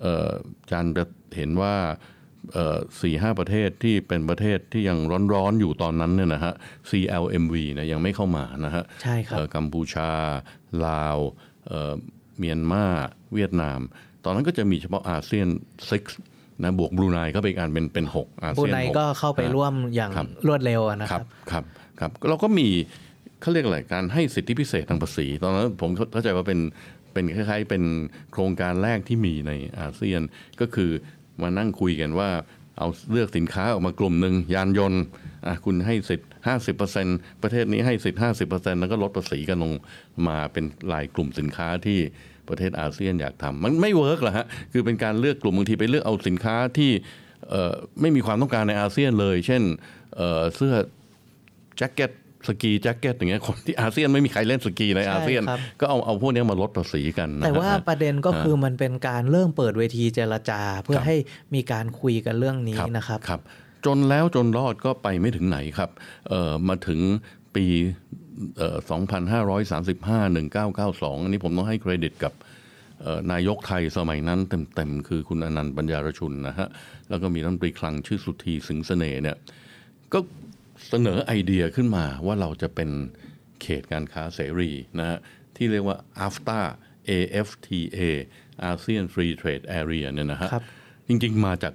[0.00, 1.04] เอ่ออาจารย์จะ
[1.36, 1.74] เห็นว่า
[3.00, 4.98] สี่ห้าประเทศที่เป็นประเทศที่ยัง
[5.34, 6.54] ร้อนๆอยู่ตอนนั้นเนี่ยนะฮะ
[6.90, 10.10] CLMV เนี่ยยังไม่เข้ามานะฮะใช่ครับเอ่อกัมพูชา
[10.86, 11.18] ลาว
[11.66, 11.94] เอ่อ
[12.38, 12.84] เมียนมา
[13.34, 13.80] เวียดนาม
[14.24, 15.48] ตอนนั้นก็จะมีเฉพาะอาเซียน
[16.04, 21.64] 6 นะบวกบรูไนก็เป็นการเป็นเป็นหกอาบูเซียนไนหกก็เข้าไปร่วมอย่างครับรวดเร็วอะนะคครัรับบครับ
[22.00, 22.68] ครับเราก็มี
[23.40, 26.60] เขาเรียกอะไรการให้สิทธิพิเศษทางภาษี ตอนนั้นผมเข้าใจว่าเป็น
[27.12, 27.84] เป็นคล้ายๆเป็น
[28.32, 30.22] โครงการแรกที่มีในอาเซียน
[30.60, 30.90] ก็คือ
[31.42, 32.30] มานั่งคุยกันว่า
[32.78, 35.02] เอาเลือกสินค้าออกมากลุ่มหนึ่งยานยนต์
[35.64, 37.06] คุณให้สิทธิ์ห้าสิบเปอร์เซ็น
[37.42, 39.72] ประเทศนี้ให้สิทธิ์ห้าสิบเปอร์เซ็นแล้วก็ลดภาษีกันลง
[40.28, 41.98] มาเป็นรายกลุ่มสินค้าที่
[42.48, 46.90] ประเทศอาเซียนอยากทำมันไม่ work หรอฮะคือเป็นการเลือกกลุ่มบางทีไปเลือกเอาสินค้าที่
[48.00, 49.62] ไม่มีความต้องการในอาเซียนเลย เช่น
[50.56, 50.74] เสื้อ
[51.80, 52.10] แจ็คเก็ต
[52.48, 61.16] สกีแจ็คเก็ตอย่างเงี้ยคนที่อาเซียนไม่มีใครเล่นสกีในอาเซียนใช่ครับก็เอาเอาพวกเนี้ยมาลดภาษีกันนะแต่ว่าฮะประเด็นก็คือมันเป็นการเริ่มเปิดเวทีเจรจา เพื่อครับให้
[61.54, 63.40] มีการคุยกันเรื่องนี้นะครับครับ
[63.86, 65.90] จนแล้วจนรอดก็ไปไม่ถึงไหนครับ
[66.28, 67.00] เอ่อมาถึง
[67.54, 67.66] ปี
[68.58, 72.32] เอ่อ2535 1992 อันนี้ผมต้องให้เครดิตกับ
[73.02, 74.40] เอ่อนายกไทยสมัยนั้น
[74.74, 76.68] เต็มๆ คือคุณอนันต์ปัญญารชุนนะฮะ
[77.08, 79.36] แล้วก็มีรัฐมนตรีคลังชื่อสุธีสิงห์เสน่ห์เนี่ย
[80.12, 80.18] ก็
[80.90, 82.90] เสนอไอเดียขึ้นมาว่าเราจะเป็น
[83.62, 85.18] เขตการค้าเสรีนะฮะ
[85.56, 86.60] ที่เรียกว่า AFTA
[87.08, 88.00] AFTA
[88.70, 90.64] ASEAN Free Trade Area เนี่ยนะฮะครับ
[91.08, 91.74] จริง ๆ มาจาก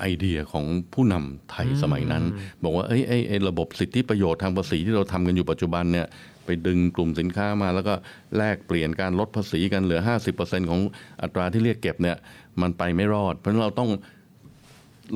[0.00, 2.24] ไอเดียของผู้นำไทยสมัยนั้น
[2.64, 6.06] บอกว่าเอ้ยไอ้ไอ้ระบบสิทธิประโยชน์ทางภาษีที่เราทำกันอยู่ปัจจุบันเนี่ย
[6.44, 7.94] ไปดึงกลุ่มสินค้ามาแล้วก็
[8.36, 10.00] แลกเปลี่ยนการลดภาษีกันเหลือ
[10.34, 10.80] 50%ของ
[11.22, 12.16] อัตราที่เรียกเก็บเนี่ย
[12.60, 13.90] มันไปไม่รอด เพราะฉะนั้นเราต้อง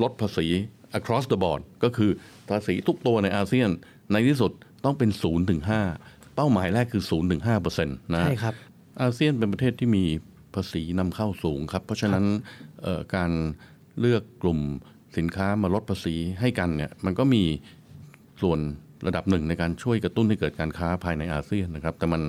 [0.01, 0.47] ลดภาษี
[0.97, 2.11] across the board ก็คือ
[2.49, 3.69] ภาษีทุกตัวในอาเซียน
[4.11, 4.51] ในที่สุด
[4.85, 5.61] ต้องเป็น0ถึง
[5.97, 8.53] 5เป้าหมายแรกคือ0ถึง5เปอร์เซ็นต์นะใช่ครับ
[9.01, 10.03] อาเซียนเป็นประเทศที่มี
[10.55, 12.25] ภาษีนำเข้าสูงครับ เพราะฉะนั้น
[12.81, 13.31] เอ่อการ
[13.99, 14.59] เลือกกลุ่ม
[15.17, 17.43] สินค้ามาลดภาษีให้กันเนี่ยมันก็มี
[18.41, 18.59] ส่วน
[19.07, 22.21] ระดับหนึ่งในการช่วยกระตุ้นให้เกิดการค้าภายในอาเซียนนะครับ แต่มัน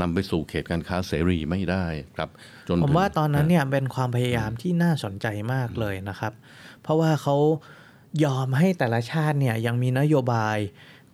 [0.00, 1.84] นำไปสู่เขตการค้าเสรีไม่ได้
[2.16, 2.28] ครับ
[2.68, 6.32] จนผมถึงว่าตอนนั้นเนี่ยเป็นความพยายามที่น่าสนใจมากเลยนะครับ
[6.82, 7.36] เพราะว่าเขา
[8.24, 10.58] ยอมให้แต่ละชาติเนี่ยยังมีนโยบาย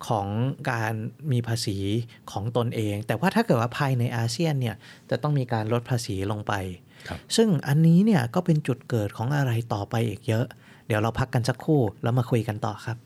[0.08, 0.26] ของ
[0.70, 0.92] การ
[1.32, 1.78] มีภาษี
[2.32, 4.76] ของตนเอง แต่ว่าถ้าเกิดว่าภายในอาเซียนเนี่ย
[5.10, 6.52] จะต้องมีการลดภาษีลงไป
[7.08, 10.46] ครับซึ่งอันนี้เนี่ยก็เป็นจุดเกิดของอะไรต่อไปอีกเยอะ
[10.86, 12.96] เดี๋ยวเราพักกันสักครู่แล้วมาคุยกันต่อครับ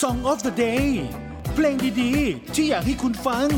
[0.00, 0.86] Song of the Day
[1.54, 3.48] เพลงดีๆ ที่อยากให้คุณฟัง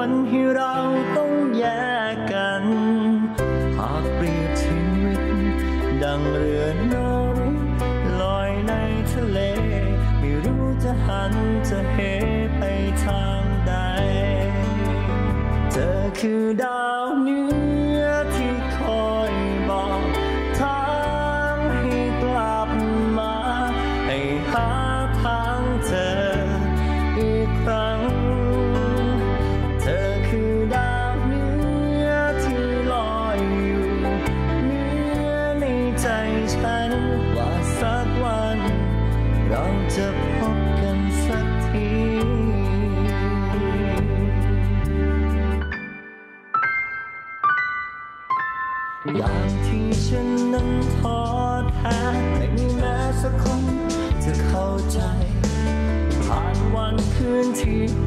[0.00, 0.74] วยเหตุผลที่เรา
[1.16, 1.64] ต้องแย
[2.12, 2.64] กกัน
[3.78, 5.22] หากเปรียบชีวิต
[6.02, 7.48] ดังเรือน้อย
[8.20, 8.72] ลอยใน
[9.12, 9.38] ทะเล
[10.18, 11.34] ไม่รู้จะหัน
[11.68, 11.96] จะเห
[12.58, 12.62] ไป
[13.04, 13.72] ทางใด
[15.72, 16.79] เธอคือดาว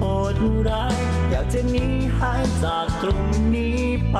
[0.04, 0.36] หด
[0.70, 1.86] ร้ายอยากจะหนี
[2.18, 3.22] หายจากตรง
[3.54, 3.80] นี้
[4.12, 4.18] ไป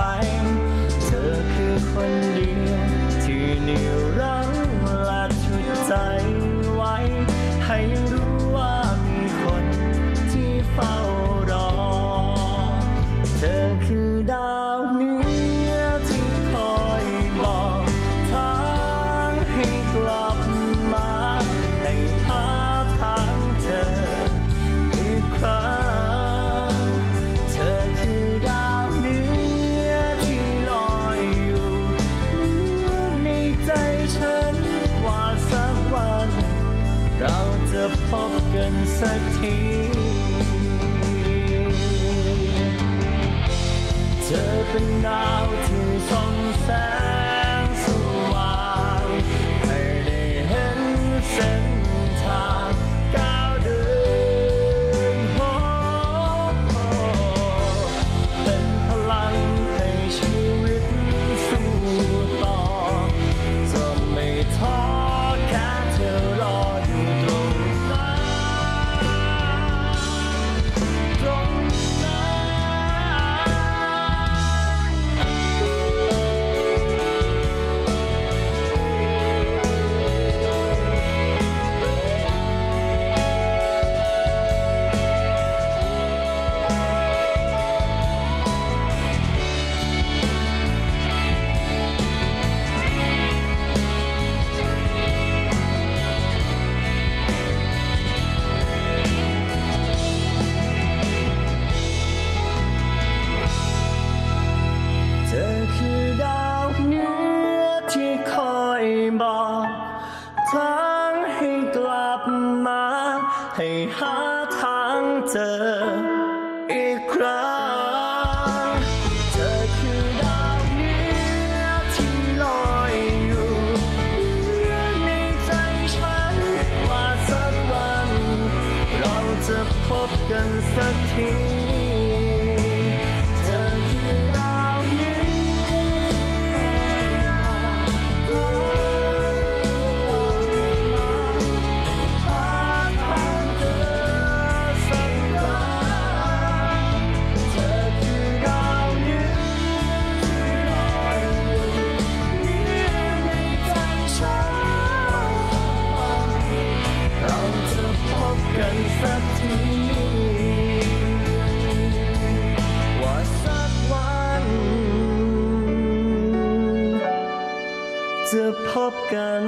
[169.14, 169.44] กัน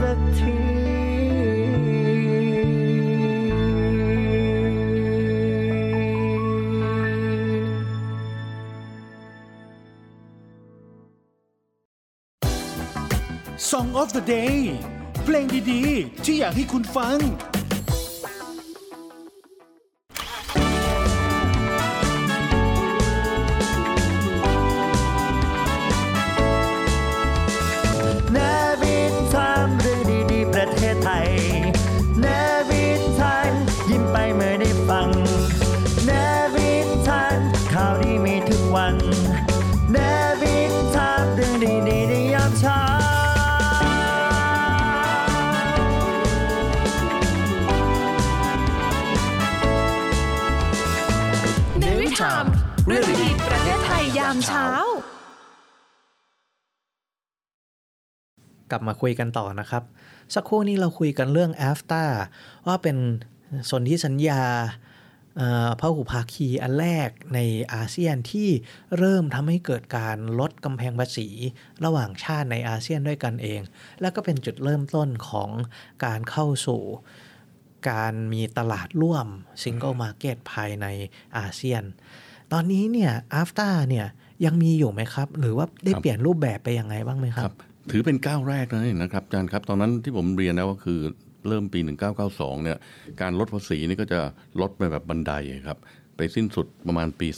[0.00, 0.56] สักที
[13.70, 14.74] song of the day
[15.24, 17.18] เพลงดีๆ ที่อยากให้คุณฟัง
[54.46, 54.66] เช้า
[58.70, 59.82] กลับมาคุยกันต่อนะครับ
[60.34, 62.04] สักครู่นี้เราคุยกันเรื่อง AFTA
[62.66, 62.96] ว่าเป็น
[63.70, 64.42] สนธิสัญญา
[65.36, 67.38] เอ่อพหุภาคีอันแรกใน
[67.74, 68.48] อาเซียนที่
[68.98, 71.28] เริ่มทำให้เกิดการลดกำแพงภาษี
[71.84, 73.60] ระหว่างชาติในอาเซียนด้วยกันเอง
[74.00, 75.50] แล้วก็เป็นจุดเริ่มต้นของ
[76.04, 76.82] การเข้าสู่
[77.90, 79.26] การมีตลาดร่วม
[79.62, 80.86] Single Market ภายใน
[81.38, 81.82] อาเซียน
[82.52, 84.06] ตอนนี้เนี่ย AFTA เนี่ย
[84.44, 87.54] ยังมีอยู่ไหมครับ หรือว่าได้ครับเปลี่ยนรูปแบบไปยังไงบ้างไหมคครัรับบ
[87.90, 91.00] ถือเป็นก้าวแรกนะนี่นะครับอาจารย์ครับ ตอนนั้นที่ผมเรียนแล้วก็คือ
[91.48, 91.80] เริ่มปี
[92.22, 92.78] 1992 เนี่ย
[93.20, 94.20] การลดภาษีนี่ก็จะ
[94.60, 95.32] ลดไปแบบบันได
[95.66, 95.78] ครับ
[96.16, 97.28] ไปสิ้นสุดประมาณปี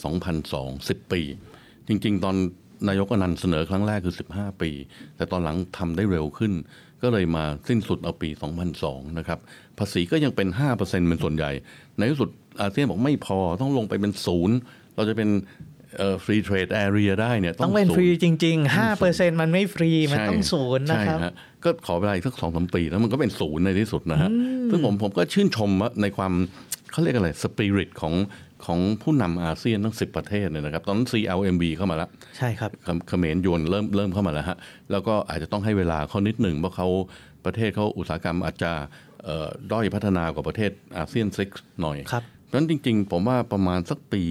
[0.51, 1.21] 2002 10 ปี
[1.87, 2.35] จริง ๆ ตอน
[2.87, 4.71] นายกอนันต์เสนอครั้งแรกคือ 15 ปี
[5.15, 6.53] แต่ตอนหลังทำได้เร็วขึ้น
[7.01, 8.29] ก็เลยมาสิ้นสุดเอาปี
[8.73, 9.39] 2002 นะครับ
[9.79, 11.51] ภาษีก็ยังเป็น 5%เป็นส่วนใหญ่
[11.97, 12.29] ในที่สุด
[12.61, 14.55] อาเซียนบอกไม่พอต้องลงไปเป็นศูนย์
[14.95, 15.29] เราจะเป็น
[16.23, 21.25] ฟรีเทรดแอเรียได้เนี่ยต้องเป็นศูฟย์รีจริง ๆ 5%มันไม่ฟรี มันต้องศูนย์นะครับใช่ฮ
[21.63, 24.29] ก็ขอเวลาอีกสักสองสามปีแล้วมันก็เป็นศูนย์ในที่สุดนะฮะ
[24.69, 26.33] ซึ่งผมผมก็ชื่นชมว่าในความ
[26.91, 28.13] เขาเรียกอะไรสปิริตของ
[28.65, 34.57] ของผู้นำอาเซียนทั้งสิประเทศเนี่ยนะครับตอนนั้น CLMB เข้ามาแล้ว ใช่ครับเขเขมรยวนเริ่มเริ่มเข้ามาแล้วฮะ
[34.91, 36.87] แล้วก็อาจจะต้องให้เวลาเขานิดหนึ่งเพราะเขา
[37.45, 38.71] ประเทศเขาอุตสาหกรรมอาจจะ
[39.25, 41.49] เอ่อด้อยพัฒนากว่าประเทศอาเซียนซิก
[41.81, 41.97] หน่อย
[42.51, 44.23] ครับเพราะฉะนั้นจริง ๆ ผมว่าประมาณสักปี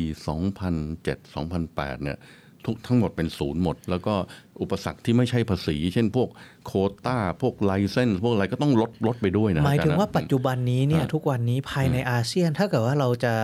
[0.94, 2.18] 2007-2008 เนี่ย
[2.66, 4.14] ทุกทั้งหมดเป็นศูนย์หมด แล้วก็
[4.60, 6.28] อุปสรรคที่ไม่ใช่ภาษี เช่นพวก
[6.66, 13.34] โควต้า พวกไลเซนส์พวกอะไรก็ต้องลดลดไปด้วยนะหมายถึงว่าอจรปัจจุบันนี้เนี่ยอ่าทุกวันนี้ภายในอาเซียน ถ้าเกิดว่าเราจะ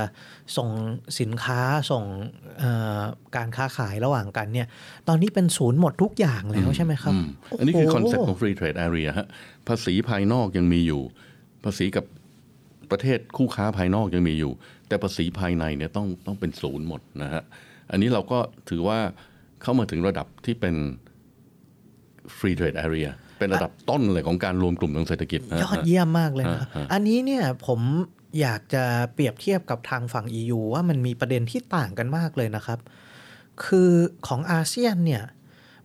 [0.56, 0.68] ส่ง
[1.20, 1.60] สินค้า
[1.90, 2.04] ส่ง
[2.58, 3.00] เอ่อ
[3.36, 4.66] การค้าขายระหว่างกันเนี่ย
[5.08, 7.26] ตอนนี้เป็นศูนย์หมดทุกอย่างแล้วใช่ไหมครับอืม
[7.58, 9.26] อันนี้คือคอนเซ็ปต์โโหของ Free Trade Area ฮะ
[9.68, 11.02] ภาษีภายนอกยังมีอยู่
[11.64, 12.04] ภาษีกับ
[12.90, 14.53] ประเทศคู่ค้าภายนอกยังมีอยู่
[14.88, 17.42] แต่ภาษีภายในเนี่ยต้องต้องเป็นศูนย์หมดนะฮะ
[17.90, 18.99] อันนี้เราก็ถือว่า
[19.62, 20.75] เข้ามาถึงระดับที่เป็น
[22.37, 27.81] Free Trade Area เป็นระดับต้นเลยของการรวมกลุ่มทางเศรษฐกิจนะฮะยอดเยี่ยมมากเลยนะครับฮะฮะอันนี้เนี่ยผม
[28.40, 32.79] อยากจะเปรียบเทียบกับทางฝั่ง EU ว่ามันมีประเด็นที่ต่างกันมากเลยนะครับ
[33.64, 33.90] คือ
[34.27, 35.22] ของอาเซียนเนี่ย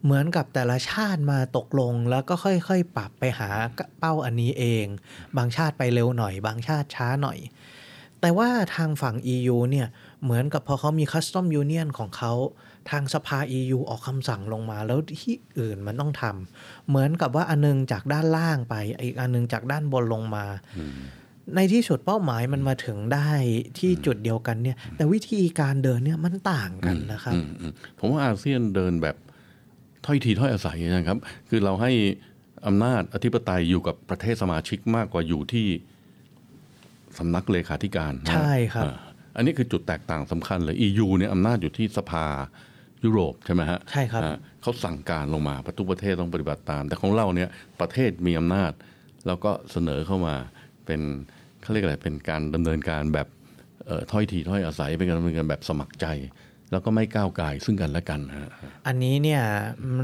[0.04, 3.50] เหมือนกับแต่ละชาติมาตกลงแล้วก็ค่อยๆ ปรับไปหา
[4.00, 4.86] เป้าอันนี้เอง
[5.38, 7.40] บางชาติไปเร็วหน่อย บางชาติช้าหน่อย
[8.22, 9.88] แต่ว่าทางฝั่ง EU เนี่ย
[10.24, 12.34] เหมือนกับพอเขามี customs union ของเขา
[12.90, 20.46] ทางสภา EU ออกคำสั่งลงมาแล้วที่อื่นมันต้องทำเหมือนกับว่าอันนึงจากด้านล่างไป อีกอันนึงจากด้านบนลงมา
[21.56, 23.30] ในที่สุดเป้าหมายมันมาถึงได้
[23.78, 29.16] ที่จุดเดียวกันเนี่ย แต่วิธีการเดินเนี่ยมันต่างกันนะครับอืมอืมผมว่าอาเซียนเดินแบบ
[30.06, 31.18] ถ้อยทีถ้อยอาศัยนะครับ
[31.50, 31.92] คือเราให้
[32.68, 35.68] อำนาจอธิปไตยอยู่กับประเทศสมาชิกมากกว่าอยู่ที่
[37.18, 38.96] สำนักเลขาธิการนะใช่ครับอ่า
[39.36, 42.26] อันนี้คือจุดแตกต่างสำคัญเลย EU เนี่ยอำนาจอยู่ที่สภา
[43.04, 47.50] ยุโรปใช่ไหมฮะใช่ครับอ่าเขาสั่งการลงมาทุกประเทศต้องปฏิบัติตาม แต่ของเราเนี่ย
[47.82, 48.72] ประเทศมีอำนาจ
[49.28, 50.36] แล้วก็เสนอเข้ามา
[50.86, 51.02] เป็น
[51.62, 53.28] เขาเรียกอะไรเป็นการดำเนินการแบบ
[53.86, 56.06] เอ่อถ้อยทีถ้อยอาศัยเป็นการดำเนินการแบบสมัครใจ
[56.72, 58.50] แล้วก็ไม่ก้าวไก่ายซึ่งกันและกันฮะ
[58.88, 59.42] อันนี้เนี่ย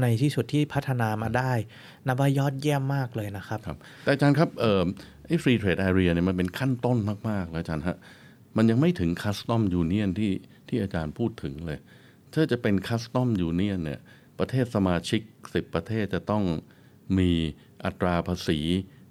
[0.02, 1.52] ในที่สุดที่พัฒนามาได้
[2.06, 4.84] นับว่ายอดเยี่ยมมากเลยนะครับครับแต่อาจารย์ครับเอ่อ
[5.26, 6.98] ไอ้ free trade area เนี่ยมันเป็นขั้นต้น
[7.28, 7.96] มากๆแล้วอาจารย์ฮะ
[8.56, 10.32] มันยังไม่ถึง custom union ที่
[10.68, 11.78] ที่อาจารย์พูดถึงเลย
[12.32, 14.00] ถ้าจะเป็น custom union เนี่ย
[14.38, 16.44] ประเทศสมาชิก 10 ประเทศจะต้อง
[17.18, 17.30] มี
[17.84, 18.58] อัตราภาษี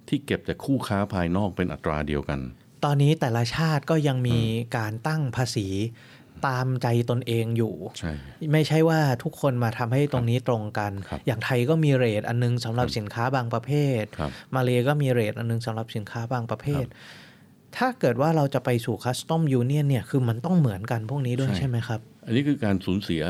[0.08, 2.40] ที่เก็บจากคู่ค้าภายนอกเป็นอัตราเดียวกัน
[2.84, 4.38] ตอนนี้แต่ละชาติก็ยังมี
[4.76, 5.66] การตั้งภาษี
[6.46, 8.12] ตามใจตนเองอยู่ใช่
[8.52, 13.70] ไม่ใช่ว่าทุกคนมาทำให้ตรงนี้ตรงกันครับอย่างไทยก็มีเรทอันนึงสำหรับสินค้าบางประเภ
[14.00, 16.84] ทครับมาเลก็มีเรทอันนึงสำหรับสินค้าบางประเภท
[17.76, 23.22] ถ้าเกิดว่าเราจะไปสู่คัสตอมยูเนียนเนี่ยคือมันต้องเหมือนกันพวกนี้ด้วยใช่ใช่ไหมครับ อันนี้คือการสูญเสีย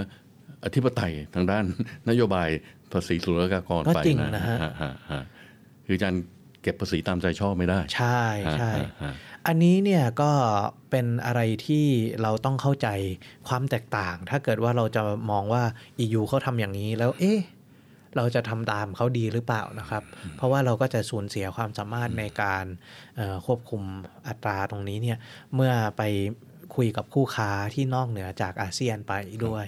[0.65, 1.65] อธิปไตยทางด้าน
[2.09, 2.49] นโยบาย
[2.93, 5.23] ภาษีศุลกากรก็ไปจริงนะนะฮะฮะฮะฮะ
[5.87, 6.23] คืออาจารย์
[6.63, 8.23] เก็บภาษีตามใจชอบไม่ได้ ใช่
[8.59, 9.13] ใช่ฮะฮะ
[9.49, 10.31] อันนี้เนี่ยก็
[10.91, 11.87] เป็นอะไรที่
[12.23, 12.89] เราต้องเข้าใจ
[13.49, 15.63] ความแตกต่าง ถ้าเกิดว่าเราจะมองว่า
[16.05, 17.41] EU เขาทำอย่างนี้แล้วเอ๊ะ
[18.17, 20.03] เราจะทำตามเขาดีหรือเปล่านะครับ
[20.37, 22.65] เพราะว่าเราก็จะสูญเสียความสามารถในการ
[23.47, 23.83] ควบคุม
[24.29, 25.19] อัตราตรงนี้เนี่ย
[25.55, 26.03] เมื่อไป
[26.77, 29.13] คุยกับคู่ค้าที่นอกเหนือจากอาเซียนไป
[29.47, 29.67] ด้วย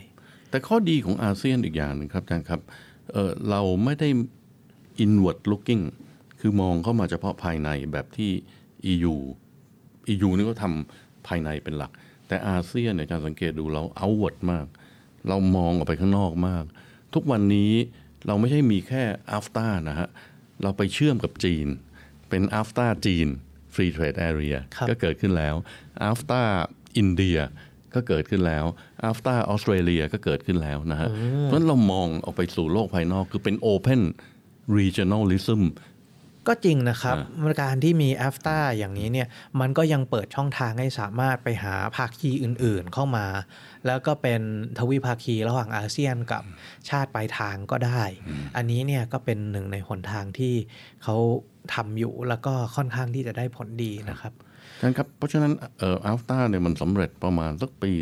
[0.50, 2.60] แต่ข้อดีของอาเซียนอีกอย่างหนึ่งครับอาจารย์ครับ
[3.12, 4.08] เเราไม่ได้
[5.04, 5.84] inward looking
[6.40, 8.30] คือมองเข้ามาเฉพาะภายในแบบที่
[8.92, 9.16] EU
[10.12, 11.92] EU นี่ก็ทำภายในเป็นหลัก
[12.28, 14.66] แต่อาเซียนเนี่ยอาจารย์สังเกตดูเรา outward มาก
[15.28, 16.64] เรามองออกไปข้างนอกมาก
[17.14, 17.72] ทุกวันนี้
[18.26, 19.02] เราไม่ใช่มีแค่
[19.36, 20.08] AFTA นะฮะ
[20.62, 21.66] เราไปเชื่อมกับจีน
[22.28, 23.26] เป็น AFTA จีน
[23.74, 25.54] Free Trade Area ครับก็เกิดขึ้นแล้ว
[26.08, 26.42] AFTA
[26.96, 27.38] อินเดีย
[27.94, 28.64] ก็เกิดขึ้นแล้ว
[29.08, 31.08] AFTA ออสเตรเลียก็เกิดขึ้นแล้วนะฮะ
[31.44, 34.02] เพราะฉะนั้นเรามองออกไปสู่โลกภายนอกคือเป็น Open
[34.78, 35.62] Regionalism
[36.50, 39.28] ก็จริงนะครับอ่การที่มี a f t a อย่างนี้เนี่ย
[39.60, 43.26] มันก็ยังเปิดช่องทางให้สามารถไปหาภาคีอื่นๆเข้ามา
[43.86, 44.40] แล้วก็เป็น
[44.78, 46.42] ทวิภาคีระหว่างอาเซียนกับ
[46.88, 48.02] ชาติปลายทางก็ได้
[48.56, 50.54] อันนี้เนี่ยก็เป็นหนึ่งในหนทางที่
[51.02, 51.16] เขา
[51.74, 54.32] ทำอยู่แล้วก็ค่อนข้างที่จะได้ผลดีนะครับ
[54.80, 57.92] ท่านครับ เพราะฉะนั้นเอ่ออัลต้าเนี่ยมันสำเร็จประมาณสักปี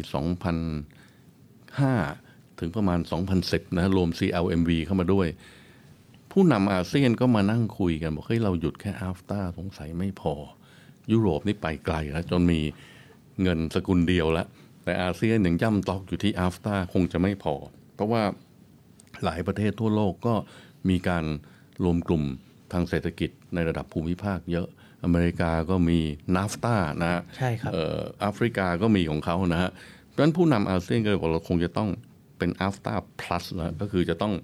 [1.76, 2.98] 2005 ถึงประมาณ
[3.38, 5.26] 2010 นะรวม CLMV เข้ามาด้วย
[6.40, 10.34] ผู้นำอาเซียนก็มานั่งคุยกันบอกเฮ้ยเราหยุดแค่อัลต้าสงสัยไม่พอ
[11.12, 12.60] ยุโรปนี่ไปไกลแล้ว จนมี
[13.42, 14.46] เงินสกุลเดียวแล้ว
[14.84, 17.54] แต่อาเซียนยังย่ำตอกอยู่ที่อัลต้าคงจะไม่พอ
[17.94, 18.22] เพราะว่า
[19.24, 20.34] หลายประเทศทั่วโลกก็
[20.88, 21.24] มีการ
[21.84, 22.24] รวมกลุ่ม
[22.72, 24.66] ทางเศรษฐกิจในระดับภูมิภาคเยอะ
[25.04, 25.98] อเมริกาก็มี
[26.34, 29.70] นาฟตานะฮะใช่ครับเอ่อแอฟริกาก็มีของเขานะฮะ
[30.08, 31.88] เพราะฉะนั้นผู้นำอาเซียนก็เลยบอกเราคงจะต้อง
[32.38, 34.34] เป็นอัฟตา plus นะก็คือจะต้อง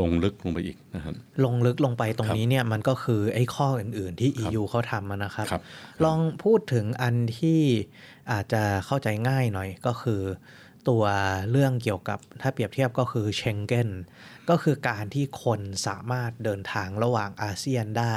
[0.00, 1.14] ลงลึกลงไปอีกนะครับ
[1.44, 5.62] ลงลึกลงไปตรงครับนี้เนี่ยมันก็คือไอ้ข้ออื่น ๆ ที่ EU เขาทำอะนะครับครับ
[6.04, 7.60] ลองพูดถึงอันที่
[8.32, 10.22] อาจจะเข้าใจง่ายหน่อยก็คือ
[10.88, 11.04] ตัว
[11.50, 13.88] เรื่องเกี่ยวกับถ้าเปรียบเทียบก็คือเชงเก้น
[14.50, 18.14] ก็คือการที่คนสามารถเดินทางระหว่างอาเซียนได้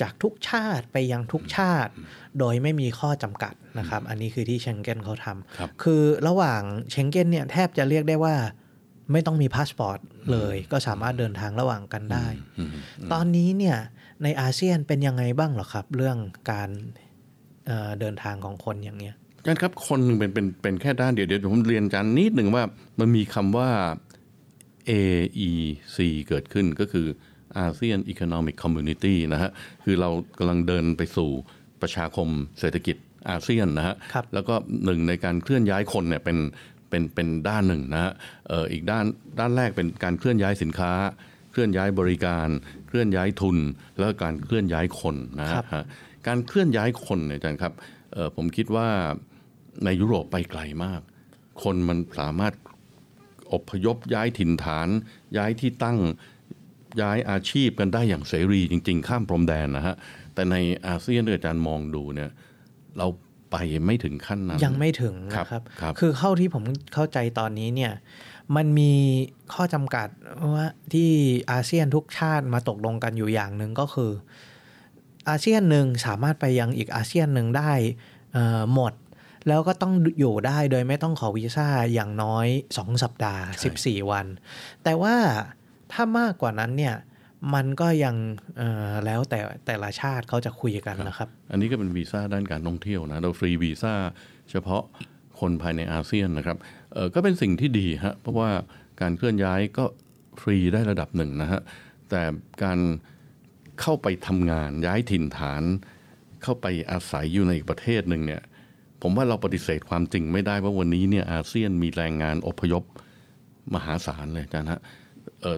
[0.00, 1.92] จากทุกชาติไปยังทุกชาติ
[2.38, 5.26] โดยไม่มีข้อจำกัดนะครับ อันนี้คือที่เชงเก้นเขาท
[5.58, 8.34] ครับำคือระหว่างเชงเก้นเนี่ยแทบจะเรียกได้ว่า
[9.12, 9.98] ไม่ต้องมีพาสปอร์ต
[10.32, 12.26] เลย ก็สามารถเดินทางระหว่างกันได้
[13.12, 13.76] ตอนนี้เนี่ย
[14.22, 16.16] ในอาเซียนเป็นยังไงบ้างเหรอครับ เรื่อง
[16.50, 16.70] การ
[17.66, 22.62] เอ่อเดินทางของคนอย่างเนี้ยอาจารย์ครับคนหนึ่งเป็นเป็นเป็นแค่ด้านเดียวเดี๋ยวผมเรียนอาจารย์นิดหนึ่งว่า
[22.98, 23.70] มันมีคำว่า
[24.90, 25.98] AEC
[26.28, 27.06] เกิดขึ้นก็คือ
[27.64, 29.50] ASEAN Economic Community นะฮะ
[29.84, 31.30] คือเรากำลังเดินไปสู่
[31.82, 32.28] ประชาคม
[32.60, 32.96] เศรษฐกิจ
[33.30, 36.36] อาเซียนนะฮะครับแล้วก็หนึ่งในการเคลื่อนย้ายคนเนี่ยเป็น
[36.92, 38.12] เป็นเป็นด้านหนึ่งนะฮะ
[38.48, 39.04] เอ่ออีกด้าน
[39.38, 40.92] ด้านแรกเป็นการเคลื่อนย้ายสินค้า
[41.50, 42.48] เคลื่อนย้ายบริการ
[42.88, 43.56] เคลื่อนย้ายทุน
[43.98, 45.84] แล้วก็การเคลื่อนย้ายคนนะครัฮะบฮะ
[46.26, 47.72] การเคลื่อนย้ายคนเนี่ยอาจารย์ครับ
[48.12, 48.88] เอ่อผมคิดว่า
[49.84, 51.00] ในยุโรปไปไกลมาก
[51.62, 52.54] คนมันสามารถ
[53.52, 54.88] อพยพย้ายถิ่นฐาน
[55.36, 55.98] ย้ายที่ตั้ง
[57.02, 59.96] ย้ายอาชีพกันได้อย่างเสรีจริง ๆ ข้ามพรมแดนนะฮะ
[60.34, 62.30] แต่ในอาเซียนเนี่ยอาจารย์มองดูเนี่ย
[62.98, 63.06] เรา
[63.52, 66.62] ไปไม่ถึงขั้นนั้น ยังไม่ถึงครับนะครับครับคือเข้าที่ผม
[66.94, 67.92] เข้าใจตอนนี้เนี่ย
[68.56, 68.92] มันมี
[69.54, 70.08] ข้อจำกัด
[70.54, 71.10] ว่าที่
[71.52, 74.12] อาเซียนทุกชาติมาตกลงกันอยู่อย่างหนึ่งก็คือ
[75.28, 77.72] อาเซียนหนึ่งสามารถไปยังอีกอาเซียนหนึ่งได้
[78.32, 78.92] เอ่อหมด
[79.48, 82.46] แล้วก็ต้องอยู่ได้โดยไม่ต้องขอวีซ่าอย่างน้อย
[82.76, 83.44] 2 สัปดาห์
[83.78, 84.26] 14 วัน
[84.84, 85.14] แต่ว่า
[85.92, 86.94] ถ้ามากกว่านั้นเนี่ย
[87.54, 88.16] มันก็ยัง
[88.58, 93.94] เอ่อแล้วแต่แต่ละชาติเขาจะคุยกันนะครับ อันนี้ก็เป็นวีซ่าด้านการท่องเที่ยวนะ เราฟรีวีซ่า
[94.50, 94.82] เฉพาะ
[95.40, 96.56] คนภายในอาเซียนนะครับ
[96.92, 98.50] เอ่อก็เป็นสิ่งที่ดีฮะเพราะว่า
[99.00, 99.84] การเคลื่อนย้ายก็
[100.40, 101.60] ฟรีได้ระดับหนึ่งนะฮะ
[102.10, 102.22] แต่
[102.62, 102.78] การ
[103.80, 105.62] เข้าไปทำงานย้ายถิ่นฐาน
[106.42, 108.42] เข้าไปอาศัยอยู่ในอีกประเทศหนึ่งเนี่ย
[109.02, 112.82] ผมว่าเราปฏิเสธความจริงไม่ได้ว่าวันนี้เนี่ยอาเซียนมีแรงงานอพยพ
[113.74, 115.00] มหาศาลเลยอาจารย์ฮะเอ่อ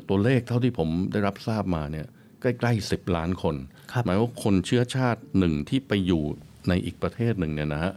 [0.08, 2.06] ตัวเลขเท่าที่ผมได้รับทราบมาเนี่ย
[2.40, 3.56] ใกล้ๆสิบล้านคน
[3.92, 6.22] ครับหมายว่าคนเชื้อชาติหนึ่งที่ไปอยู่
[6.68, 7.92] ในอีกประเทศหนึ่งเนี่ยนะฮะ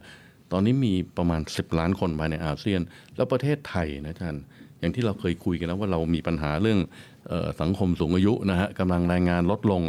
[0.51, 2.81] ตอนนี้มีประมาณ 10 ล้านคนภายในอาเซียน
[3.15, 4.35] แล้วประเทศไทยนะท่าน
[4.79, 6.79] อย่างที่เราเคยคุยกันแล้วว่าเรามีปัญหาเรื่อง
[7.27, 9.83] เออสังคมสูงอายุนะฮะกำลังแรงงานลดลง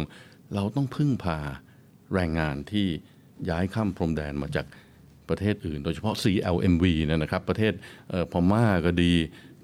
[0.55, 1.37] เราต้องพึ่งพา
[2.13, 2.87] แรงงานที่
[3.49, 4.65] ย้ายข้ามพรมแดนมาจาก
[5.29, 7.73] ประเทศอื่น โดยเฉพาะ CLMV เนี่ยนะครับ ประเทศ
[8.09, 9.13] เอ่อพม่าก็ดี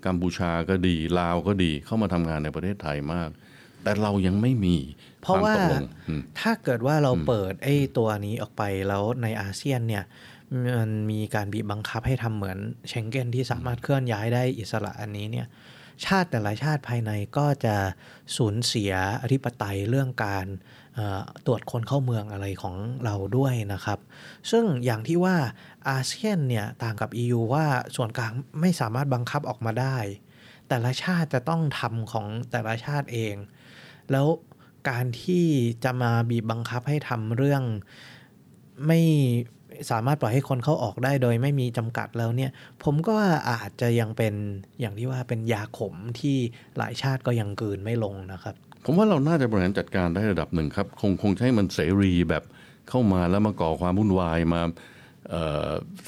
[0.05, 3.29] กัมพูชาก็ดี ลาวก็ดีเข้ามาทำงานในประเทศไทยมาก
[3.83, 4.77] แต่เรายังไม่มี
[5.21, 10.03] เพราะควมว่าตกลงอืมถ้าเกิดว่าเราเปิดไอ้ตัวนี้ออกไปแล้วในอาเซียนเนี่ย
[10.77, 12.57] มันมีการบีบบังคับให้ทำเหมือน
[12.89, 15.47] เชงเก้นที่สามารถเคลื่อนย้ายได้อิสระอันนี้เนี่ย
[16.05, 17.75] ชาติแต่ละชาติภายในก็จะ
[18.37, 20.84] สูญเสียอธิปไตยเรื่องการเอ่อ
[21.45, 22.75] ตรวจคนเข้าเมืองอะไรของ
[23.05, 23.99] เราด้วยนะครับ
[24.51, 25.35] ซึ่งอย่างที่ว่า
[25.89, 27.65] อาเซียนเนี่ยต่างกับ EU ว่า
[27.95, 28.31] ส่วนกลาง
[28.61, 29.97] ไม่สามารถบังคับออกมาได้
[30.69, 33.35] แต่ละชาติจะต้องทำของแต่ละชาติเอง
[34.11, 34.27] แล้ว
[34.89, 35.45] การที่
[35.83, 37.63] จะมาบีบบังคับให้ทำเรื่อง
[38.87, 38.99] ไม่
[39.91, 42.51] สามารถปล่อยให้คนเข้าออกได้โดยไม่มีจำกัดแล้วเนี่ย
[42.83, 44.33] ผมก็ว่าอาจจะยังเป็น
[44.79, 46.37] อย่างที่ว่าเป็นยาขมที่
[46.77, 48.55] หลายชาติก็ยังกืนไม่ลงนะครับ
[48.85, 52.43] ผมว่าเราน่าจะบริหารจัดการได้ระดับหนึ่งครับ คงคงใช้มันเสรีแบบ
[52.89, 54.61] เข้ามาแล้วมาก่อความวุ่นวายมา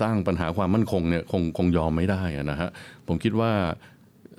[0.02, 2.70] สร้างปัญหาความมั่นคงเนี่ยคงคงยอมไม่ได้นะฮะ
[3.08, 3.52] ผมคิดว่า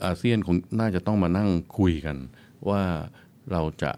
[0.05, 2.17] อาเซียนคงน่าจะต้องมานั่งคุยกัน
[2.69, 2.83] ว่า
[3.53, 3.93] เราจะ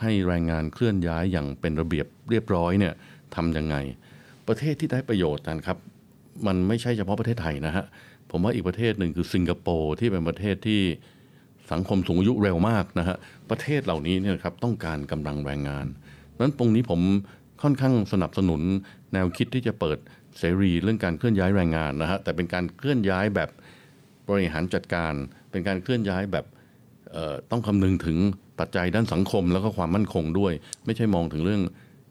[0.00, 2.94] ให้แรงงานเคลื่อนย้ายอย่างเป็นระเบียบเรียบร้อยเนี่ย
[3.34, 3.76] ทำยังไง
[4.48, 5.78] ประเทศที่ได้ประโยชน์กันครับ
[6.46, 7.84] มันไม่ใช่เฉพาะประเทศไทยนะฮะ
[8.30, 10.82] ผมว่าอีกประเทศหนึ่งคือสิงคโปร์ที่เป็นประเทศที่
[11.72, 13.16] สังคมสูงอายุเร็วมากนะฮะ
[13.50, 15.86] ประเทศเหล่านี้เนี่ยครับต้องการกำลังแรงงาน
[16.40, 17.00] นั้นตรงนี้ผม
[17.62, 18.60] ค่อนข้างสนับสนุน
[19.12, 19.98] แนวคิดที่จะเปิด
[20.38, 23.50] เสรีเรื่องการเคลื่อนย้ายแรงงานนะฮะแต่เป็นการเคลื่อนย้ายแบบ
[24.28, 25.12] บริหารจัดการ
[25.50, 26.44] เป็นการเคลื่อนย้ายแบบ
[27.50, 28.18] ต้องคำนึงถึง
[28.58, 30.52] ปัจจัยด้านสังคมแล้วก็ความมั่นคงด้วย
[30.84, 31.62] ไม่ใช่มองถึงเรื่อง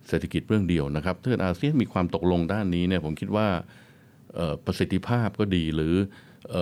[0.09, 3.47] เศรษฐกิจเรื่องเดียวนะครับถ้าเอาเซียนมีความตกลงด้านนี้เนี่ยผมคิดว่า
[4.65, 5.93] ประสิทธิภาพก็ดีหรือ
[6.53, 6.55] อ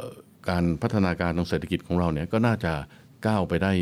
[0.00, 0.04] อ
[0.50, 2.72] การพัฒนาการทางเศรษฐกิจของเราเนี่ยก็น่าจะ
[3.26, 3.72] ก้าวไปได้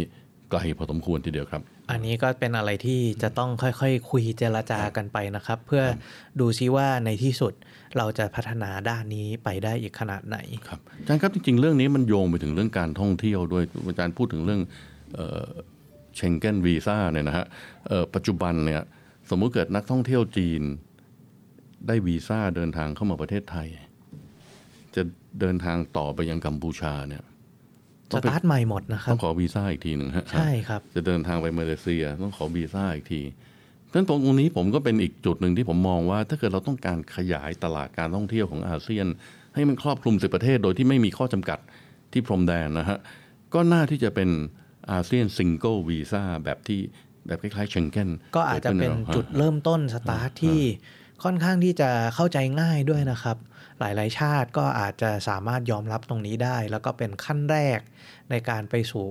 [0.50, 5.82] ไกลพอสมควรทีเดียวครับ อันนี้ก็เป็นอะไรที่จะต้องค่อยๆคุยเจรจากันไปนะครับ เพื่อ
[6.40, 7.52] ดูซิว่าในที่สุด
[7.96, 10.38] เราจะพัฒนาด้านนี้ไปได้อีกขนาดไหน
[10.68, 14.60] ครับอาจารย์ครับจริงๆ เรื่องนี้มันโยงไปถึงเรื่องการท่องเที่ยวด้วยอาจารย์พูดถึงเรื่อง
[16.16, 17.46] เชงเก้นวีซ่าเนี่ยนะฮะ
[17.88, 18.82] เอ่อปัจจุบันเนี่ย
[19.30, 20.62] สมมุติเกิดนักท่องเที่ยวจีน
[21.86, 23.68] ได้วีซ่าเดินทางเข้ามาประเทศไทย
[24.94, 25.02] จะ
[25.40, 27.22] เดินทางต่อไปยังกัมพูชาเนี่ย
[28.10, 33.22] สตาร์ทใหม่หมดนะครับต้องขอวีซ่าอีกทีหนึ่งฮะใช่ครับ จะเดินทางไปมาเลเซียต้องขอวีซ่าอีกที
[33.86, 39.06] เพราะฉะนั้นตรงนี้ผมก็เป็นอีกจุดหนึ่งที่ผมมองว่า ถ้าเกิดเราต้องการขยายตลาดการท่องเที่ยวของอาเซียน
[39.54, 41.58] ให้มันครอบคลุมสิบประเทศโดยที่ไม่มีข้อจำกัด
[42.12, 42.98] ที่พรมแดนนะฮะ
[43.54, 44.30] ก็น่าที่จะเป็น
[44.92, 46.80] ASEAN single visa แบบที่
[47.26, 50.60] แบบคล้ายๆเชงเก้นก็อาจจะเป็นจุดเริ่มต้นสตาร์ทที่
[51.24, 53.36] ค่อนข้างที่จะเข้าใจง่ายด้วยนะครับ
[53.82, 57.78] หลาย ๆ ชาติก็อาจจะสามารถยอมรับตรงนี้ได้ แล้วก็เป็นขั้นแรก
[58.30, 59.06] ในการไปสู่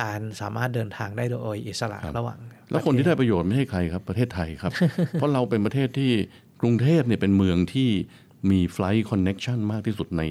[0.00, 2.38] การสามารถเดินทางได้โดยอิสระระหว่าง
[2.70, 4.72] แล้วคนที่ได้ประโยชน์ไม่ใช่ใครครับ ประเทศไทยครับ
[5.12, 6.12] เพราะเราเป็นประเทศที่
[6.60, 7.90] กรุงเทพเนี่ยเป็นเมืองที่
[8.50, 10.22] มี flight connection มากที่สุดใน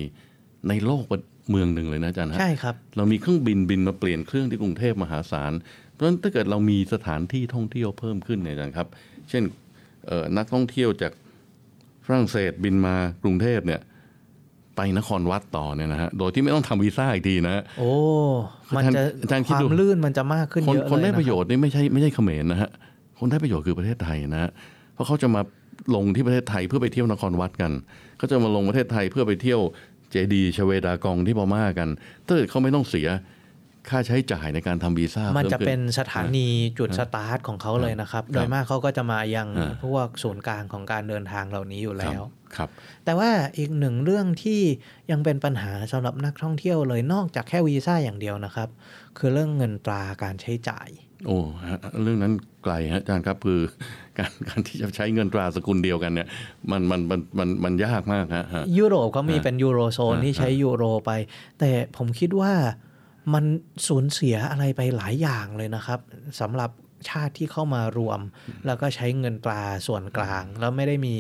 [0.69, 1.03] ในโลก
[1.49, 5.51] เมืองหนึ่งเลยนะอาจารย์ฮะใช่ครับ เรามีเครื่องบินบินมาเปลี่ยนเครื่องที่กรุงเทพมหาศาล
[5.91, 8.88] เพราะฉะนั้นถ้าเกิดเรามีสถานที่ท่องเที่ยวเพิ่มขึ้นเนี่ยอาจารย์ครับ
[9.30, 9.43] เช่น
[10.07, 11.11] เอ่อนักท่องเที่ยวจาก
[12.10, 13.82] ฝรั่งเศสบินมากรุงเทพเนี่ย
[14.76, 17.91] ไปนครวัดต่อเนี่ยนะฮะโดยที่ไม่ต้องทำวีซ่าอีกทีนะฮะโอ้
[18.76, 22.70] มันจะอาจารย์คคิดวาดูมลื่นมันจะมากขึ้นคนเยอะเลยคนได้นะประโยชน์นี่ไม่ใช่ไม่ใช่เขมรนะฮะ
[23.20, 24.51] คนได้ประโยชน์คือประเทศไทยนะฮะ
[24.93, 25.41] เพราะเขาจะมา
[25.95, 27.72] ลงที่ประเทศไทยเพื่อไปเที่ยวนครวัดกัน
[28.18, 29.60] เขาจะมาลงประเทศไทยเพื่อไปเที่ยว
[30.12, 31.89] เจดีย์ชเวดากองที่พม่ากัน
[32.26, 33.07] ถ้าเกิดเขาไม่ต้องเสีย
[33.89, 36.47] ค่าใช้จ่ายในการทำวีซ่า มันพิ่จะขึ้เป็นสถานี
[36.80, 42.21] จุดสตาร์ทของเขาเลยนะครับ โดยมากเขาก็จะมายังอ่าพวกศูนย์กลางของการเดินทางเหล่านี้อยู่แล้ว
[42.55, 42.69] ครับ
[43.05, 44.61] แต่ว่าอีกหนึ่งเรื่องที่
[45.11, 48.69] ยังเป็นปัญหาสำหรับนักท่องเที่ยวเลยนอกจากแค่วีซ่าอย่างเดียวนะครับ
[49.17, 50.89] คือเรื่องเงินตราการใช้จ่าย
[51.27, 53.61] โอ้ฮะเรื่องนั้นไกลฮะอาจารย์ครับคือ
[54.17, 56.27] การการที่จะใช้เงินตราสกุลเดียวกันเนี่ย
[56.71, 61.11] มันมันมันมันมันยากมากฮะฮะยุโรปก็มีอ่าเป็นยูโรโซนอ่าที่ใช้ยยูโรไป
[61.59, 62.53] แต่ผมคิดว่า
[63.34, 63.45] มัน
[63.88, 65.99] สูญเสียอะไรไปหลายอย่างเลยนะครับ
[66.39, 66.72] สำหรับ
[67.09, 68.20] ชาติที่เข้ามารวม
[68.65, 71.15] แล้วก็ใช้เงินตราส่วนกลาง แล้วไม่ได้มี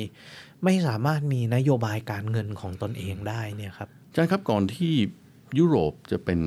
[0.63, 4.93] ไม่สามารถมีนโยบายการเงินของตนเองได้เนี่ยครับอาจารย์ครับก่อนที่
[5.59, 6.41] ยุโรปจะเป็น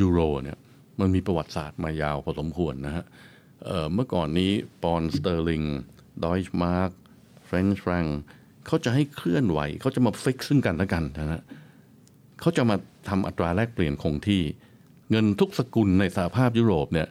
[0.00, 0.58] ยูโรเนี่ย
[1.00, 3.04] มันมีประวัติศาสตร์มายาวพอสมควรนะฮะ
[3.64, 4.50] เอ่อเมื่อก่อนนี้
[4.82, 5.62] ปอนด์สเตอร์ลิง
[6.24, 6.90] ดอยช์มาร์ก
[7.44, 8.04] French franc
[8.66, 11.42] เขาจะให้เคลื่อนไหว เขาจะมา fix ซึ่งกันและกันนะฮะ
[12.40, 12.76] เขาจะมา
[13.08, 14.42] ทำอัตราแลกเปลี่ยนคงที่
[15.10, 17.08] เงินทุกสกุลในสหภาพยุโรปเนี่ย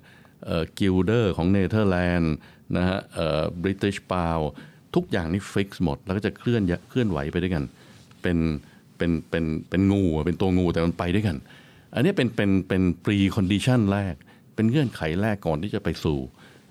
[0.80, 2.34] กิลเดอร์ของเนเธอร์แลนด์
[2.78, 3.00] นะฮะ
[3.62, 4.40] British pound
[4.96, 7.64] ทุกอย่างนี่ fix หมด แล้วก็จะเคลื่อนเคลื่อนไหวไปด้วยกัน
[8.22, 8.38] เป็น
[8.98, 11.38] เป็นเป็นเป็นงูเป็นตัวงูแต่มันไปด้วยกัน
[11.94, 14.16] อันนี้เป็นเป็นเป็น precondition แรก
[14.56, 16.20] เป็นเงื่อนไขแรกก่อนที่จะไปสู่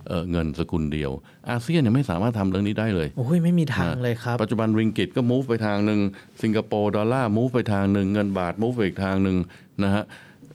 [0.09, 1.11] เอ่อเงินสกุลเดียว
[1.49, 6.01] อาเซียนยังไม่สามารถทำเรื่องนี้ได้เลยโอ้ยไม่มีทางเลยครับ ปัจจุบันริงกิตก็ move ไปทางหนึ่ง
[6.43, 9.37] สิงคโปร์ดอลลาร์ move ไปทางหนึ่งเงินบาท move ไปอีกทางหนึ่ง
[9.85, 10.05] นะฮะ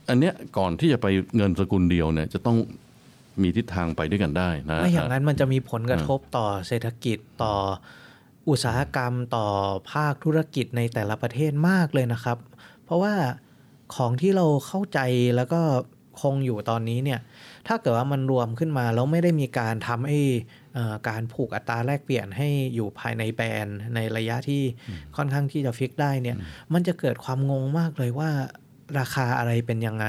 [0.10, 2.58] อันเนี้ยก่อนที่จะไปเงินสกุลเดียวเนี่ยจะต้อง
[3.42, 7.56] มีทิศทางไปด้วยกันได้นะไม่อย่างนั้นมันจะมีผลกระทบต่อเศรษฐกิจต่อ
[8.50, 9.48] อุตสาหกรรมต่อ
[9.92, 12.38] ภาคธุรกิจในแต่ละประเทศมากเลยนะครับ
[12.86, 13.14] เพราะว่า
[13.96, 15.00] ของที่เราเข้าใจ
[15.36, 15.62] แล้วก็
[16.22, 17.20] คงอยู่ตอนนี้เนี่ย
[17.68, 20.20] ถ้าเกิดว่ามันรวมขึ้นมาแล้วไม่ได้มีการทำให้
[20.74, 24.62] เอ่อการผูกอัตราแลกเปลี่ยนให้อยู่ภายในแบรนด์ในระยะที่
[25.16, 26.38] ค่อนข้างที่จะฟิกได้เนี่ย
[26.74, 28.30] มันจะเกิดความงงมากเลยว่า
[29.00, 30.06] ราคาอะไรเป็นยังไง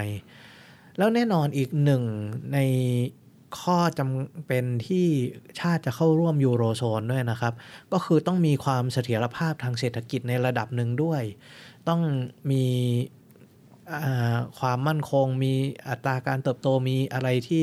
[0.98, 2.02] แล้วแน่นอนอีกหนึ่ง
[2.52, 2.58] ใน
[3.60, 5.06] ข้อจำเป็นที่
[5.60, 7.54] ชาติจะเข้าร่วมยูโรโซนด้วยนะครับ
[7.92, 11.22] ก็คือต้องมีความเสถียรภาพทางเศรษฐกิจในระดับหนึ่งด้วย
[11.88, 12.00] ต้อง
[12.50, 13.19] มีอ่า
[14.58, 15.54] ความมั่นคง มี
[15.88, 17.62] อัตราการเติบโตมีอะไรที่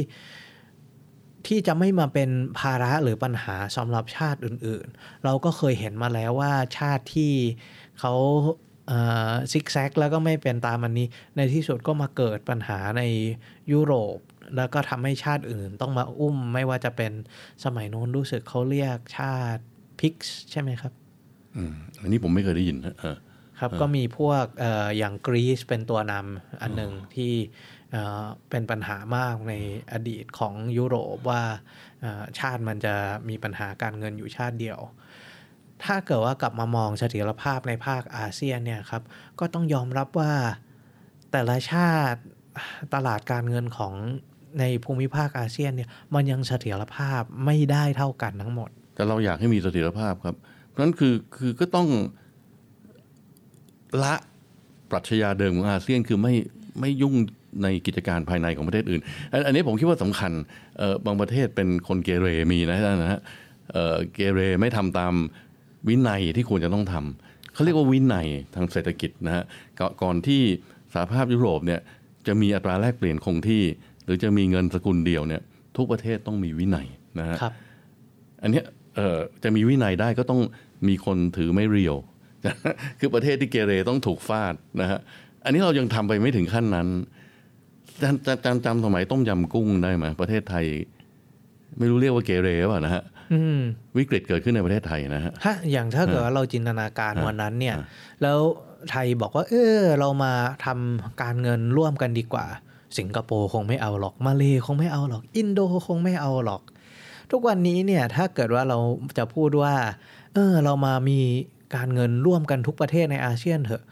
[1.47, 7.33] ที่จะไม่มาเป็นภาระหรือปัญหาสำหรับชาติอื่นๆ เราก็เคยเห็นมาแล้วว่าชาติที่
[7.99, 8.13] เขา
[9.51, 13.03] ซิกแซกแล้วก็ไม่เป็นตามอันนี้ ในที่สุดก็มาเกิดปัญหาใน
[13.71, 14.17] ยุโรป
[14.55, 17.11] แล้วก็ทำให้ชาติอื่นต้องมาอุ้ม ไม่ว่าจะเป็น
[17.63, 19.63] สมัยโน้นรู้สึกเขาเรียกชาติ
[19.99, 20.93] พิกซ์ใช่ไหมครับ
[21.55, 23.17] อืม อันนี้ผมไม่เคยได้ยินนะเออ
[23.59, 27.33] ครับก็มีพวกเอออย่างกรีซเป็นตัวนำอันหนึ่งที่
[27.91, 29.53] เอ่อเป็นปัญหามากใน
[29.91, 31.43] อดีตของยุโรปว่า
[32.01, 32.95] เอ่อชาติมันจะ
[33.29, 34.79] มีปัญหาการเงินอยู่ชาติเดียว
[35.85, 39.03] ถ้าเกิดว่ากลับมามองเสถียรภาพในภาคอาเซียนเนี่ยครับ
[39.39, 40.33] ก็ต้องยอมรับว่า
[41.31, 42.21] แต่ละชาติ
[42.93, 43.93] ตลาดการเงินของ
[44.59, 50.35] ในภูมิภาคอาเซียนเนี่ยมันยังเสถียรภาพไม่ได้เท่ากันทั้งหมด แต่เราอยากให้มีเสถียรภาพครับ
[50.67, 51.87] เพราะฉะนั้นคือคือก็ต้อง
[54.03, 54.13] ละ
[54.91, 56.33] ปรัชญาเดิมของอาเซียนคือไม่
[56.79, 57.15] ไม่ยุ่ง
[57.63, 60.31] ในกิจการภายในของประเทศอื่น อันอันนี้ผมคิดว่าสำคัญ
[60.77, 63.19] เอ่อบางประเทศเป็นคนเกเรมีนะนะฮะ
[63.71, 65.13] เอ่อเกเรไม่ทำตาม
[65.87, 69.43] วินัยที่ควรจะต้องทำเขาเรียกว่าวินัยทางเศรษฐกิจนะฮะ
[69.79, 70.41] ก่อนก่อนที่
[70.93, 71.81] สหภาพยุโรปเนี่ย
[72.27, 73.63] จะมีอัตราแลกเปลี่ยนคงที่
[74.03, 75.41] หรือจะมีเงินสกุลเดียวเนี่ย
[75.77, 76.87] ทุกประเทศต้องมีวินัย
[77.19, 77.53] นะฮะครับ
[78.43, 78.65] อันเนี้ย
[78.95, 80.41] เอ่อจะมีวินัยได้ก็ต้อง
[80.87, 81.95] มีคนถือไม่เรียว
[82.99, 84.99] คือประเทศที่เกเรต้องถูกฟาดนะฮะ
[85.43, 86.87] อันนี้เรายังทำไปไม่ถึงขั้นนั้น
[88.01, 90.65] จำจำจำจำสมัยต้มยำกุ้งได้ไหมประเทศไทย
[91.77, 93.59] ไม่รู้เรียกว่าเกเรป่ะนะฮะอืม
[93.97, 97.85] วิกฤตเกิดขึ้นในประเทศไทยนะฮะถ้าอย่างถ้าเกิดว่าเราจินตนาการอ่าวันนั้นเนี่ยอ่า
[98.21, 98.39] แล้ว
[98.91, 100.33] ไทยบอกว่า เออเรามา
[100.65, 102.45] ทำการเงินร่วมกันดีกว่า
[102.97, 106.61] สิงคโปร์คงไม่เอาหรอกมาเลคงไม่เอาหรอก อินโดคงไม่เอาหรอก
[107.31, 108.77] ทุกวันนี้เนี่ยถ้าเกิดว่าเรา
[109.17, 109.73] จะพูดว่า
[110.33, 111.19] เออเรามามี
[111.75, 113.83] การเงินร่วมกันทุกประเทศในอาเซียนเถอะ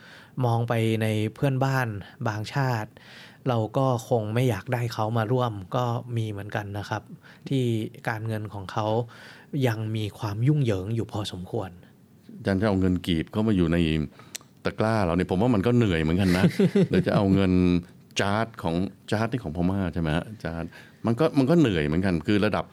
[0.46, 1.88] มองไปในเพื่อนบ้าน
[2.28, 2.90] บางชาติ
[3.48, 5.86] เราก็คงไม่อยากได้เขามาร่วมก็
[6.18, 7.04] มีเหมือนกันนะครับ
[7.50, 7.64] ที่
[8.10, 8.88] การเงินของเขา
[9.68, 11.70] ยังมีความยุ่งเหยิงอยู่พอสมควร
[12.38, 13.78] อาจารย์จะเอาเงินกีบเข้ามาอยู่ใน
[14.66, 16.46] ตะกร้าเราเนี่ยผมว่ามันก็เหนื่อยเหมือนกันนะ
[16.90, 17.52] หรือจะเอาเงิน
[18.20, 18.76] จาร์ดของ
[19.12, 20.66] จาร์ดที่ของพม่าใช่ไหมฮะจ๊าด
[21.06, 22.66] มันก็มันก็เหนื่อยเหมือนกัน คือระดับ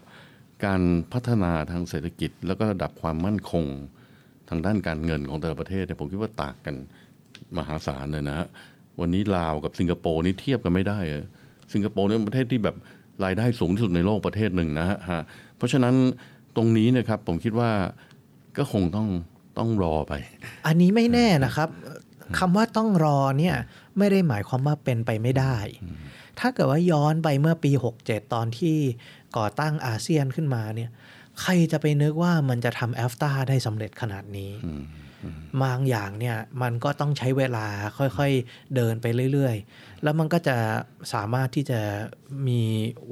[0.64, 0.82] การ
[1.12, 6.74] พัฒนาทางเศรษฐกิจ แล้วก็ระดับความมั่นคงทางด้านการเงินของแต่ละประเทศเนี่ยผมคิดว่าต่างกัน
[7.56, 8.46] มหาศาลเลยนะฮะ
[9.00, 11.26] วันนี้ลาวกับสิงคโปร์นี่เทียบกันไม่ได้อะ
[11.72, 12.76] สิงคโปร์เนี่ยเป็นประเทศที่แบบ
[13.24, 15.22] รายได้สูงที่สุดในโลกประเทศหนึ่งนะฮะฮะ
[15.56, 15.94] เพราะฉะนั้น
[16.56, 17.70] ตรงนี้เนะครับผมคิดว่า
[18.58, 19.08] ก็คงต้อง
[19.58, 20.12] ต้องรอไป
[20.66, 21.68] อันนี้ไม่แน่นะครับ
[22.38, 23.56] คำว่าต้องรอเนี่ย
[23.98, 25.56] ไม่ได้หมายความว่าเป็นไปไม่ได้
[26.38, 27.72] ถ้าเกิดว่าย้อนไปเมื่อปี
[28.02, 28.76] 67 ตอนที่
[29.36, 30.90] ก่อตั้งอาเซียนขึ้นมาเนี่ย
[31.40, 34.52] ใครจะไปนึกว่ามันจะทำแอฟตาได้สำเร็จขนาดนี้
[35.62, 37.66] บางอย่างเนี่ยมันก็ต้องใช้เวลา
[37.98, 40.56] ค่อยๆเดินไปเรื่อยๆ แล้วมันก็จะ
[41.12, 41.80] สามารถที่จะ
[42.48, 42.62] มี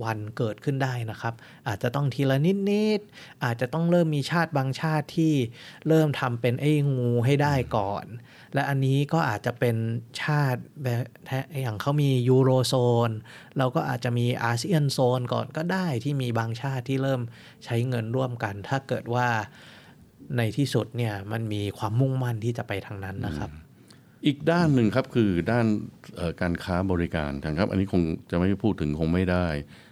[0.03, 1.35] วันเกิดขึ้นได้นะครับ
[1.69, 2.39] อาจจะต้องทีละ
[2.71, 5.33] นิดๆอาจจะต้องเริ่มมีชาติบางชาติที่
[5.89, 8.05] เริ่มทำเป็นไอ้งูให้ได้ก่อน
[8.55, 9.77] และอันนี้ก็อาจจะเป็น
[10.23, 11.03] ชาติแบบ
[11.63, 12.75] อย่างเขามียูโรโซ
[13.09, 13.11] น
[13.59, 17.21] เราก็อาจจะมีอาเซียนโซนก่อนก็ได้ที่มีบางชาติที่เริ่ม
[17.65, 19.29] ใช้เงินร่วมกัน ถ้าเกิดว่า
[20.37, 23.51] ในที่สุดเนี่ยมันมีความมุ่งมั่นที่จะไปทางนั้นนะครับ
[24.27, 25.67] อีกด้านหนึ่งครับคือด้าน
[26.41, 29.47] การค้าบริการครับ อันนี้คงจะไม่พูดถึงคงไม่ได้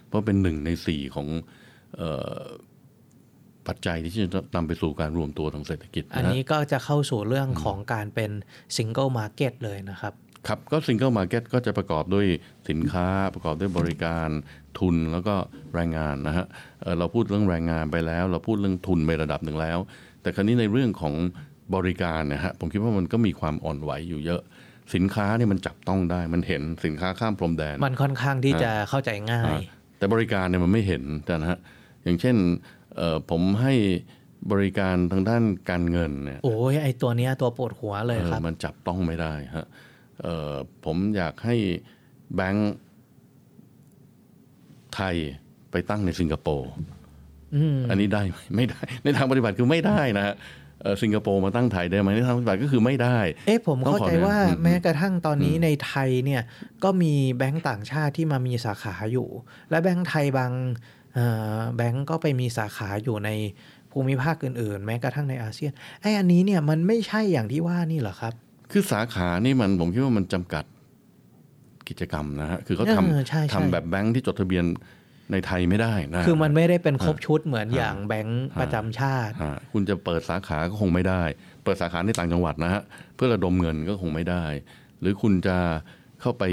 [0.07, 1.27] เพราะเป็นหนึ่งในสี่ของ
[3.69, 8.31] ปัจจัยที่จะนำไปสู่การรวมตัวทางเศรษฐกิจ อันนะฮะนี้ก็จะเข้าสู่เรื่องของการเป็น
[8.77, 10.13] single market เลยนะครับ
[10.47, 12.25] ครับก็ single market ก็จะประกอบด้วย
[12.69, 14.29] สินค้าประกอบด้วยบริการ
[14.79, 15.35] ทุนแล้วก็
[15.75, 16.45] แรงงานนะฮะ
[16.81, 19.77] เอ่อเราพูดเรื่องแรงงานไปแล้ว เราพูดเรื่องทุนไประดับหนึ่งแล้ว
[20.21, 21.13] แต่คราวนี้ในเรื่องของ
[21.75, 24.41] บริการเนะฮะผมคิดว่ามันก็มีความอ่อนไหวอยู่เยอะ
[24.95, 29.53] สินค้าเนี่ยมันจับต้องได้มันเห็นสินค้าข้ามพรมแดน มันค่อนข้างที่จะเข้าใจง่าย
[29.97, 31.59] แต่บริการเนี่ยมันไม่เห็นนะฮะ
[32.03, 32.78] อย่างเช่นเอ่อ
[33.29, 33.73] ผมให้
[34.51, 39.67] บริการทางด้านการเงินเนี่ยโอ้ยไอตัวเนี้ยตัวปวดหัวเลยเออครับ มันจับต้องไม่ได้ฮะ
[40.21, 40.53] เอ่อ
[40.85, 41.55] ผมอยากให้
[42.35, 42.73] แบงก์
[44.95, 45.15] ไทย
[45.71, 46.71] ไปตั้งในสิงคโปร์
[47.55, 50.35] อืมอันนี้ได้ไหมไม่ได้ ในทางปฏิบัติคือไม่ได้นะฮะ
[50.81, 56.41] เอ่อสิงคโปร์มาตั้งไทยได้ไหมในทางปฏิบัติก็คือไม่ได้ เอ๊ะผมต้องเข้าขอใจอนุญาตว่าอืมแม้กระทั่งตอนนี้ในไทยเนี่ย
[56.83, 59.29] ก็มีแบงก์ต่างชาติที่มามีสาขาอยู่
[59.69, 60.98] และแบงก์ไทยบางเอ่อ
[61.75, 63.29] แบงก์ก็ไปมีสาขาอยู่ใน
[63.91, 68.33] ภูมิภาคอื่นๆ แม้กระทั่งในอาเซียนไอ้อันนี้เนี่ยมันไม่ใช่อย่างที่ว่านี่เหรอครับ
[68.71, 70.63] คือสาขานี่มันผมคิดว่ามันจำกัด
[71.89, 74.65] กิจกรรมนะฮะคือเขาเออทใช่ใช่ำทำแบบแบงค์ที่จดทะเบียน
[75.31, 81.21] ในไทยไม่ได้นะคือมันไม่ได้เป็นครบชุดเหมือนอย่างแบงก์ประจำชาติฮะคุณจะเปิดสาขาก็คงไม่ได้
[81.63, 82.81] เปิดสาขาในต่างจังหวัดนะฮะ
[83.15, 84.43] เพื่อระดมเงินก็คงไม่ได้
[84.99, 85.57] หรือคุณจะ
[86.21, 86.43] เข้าไป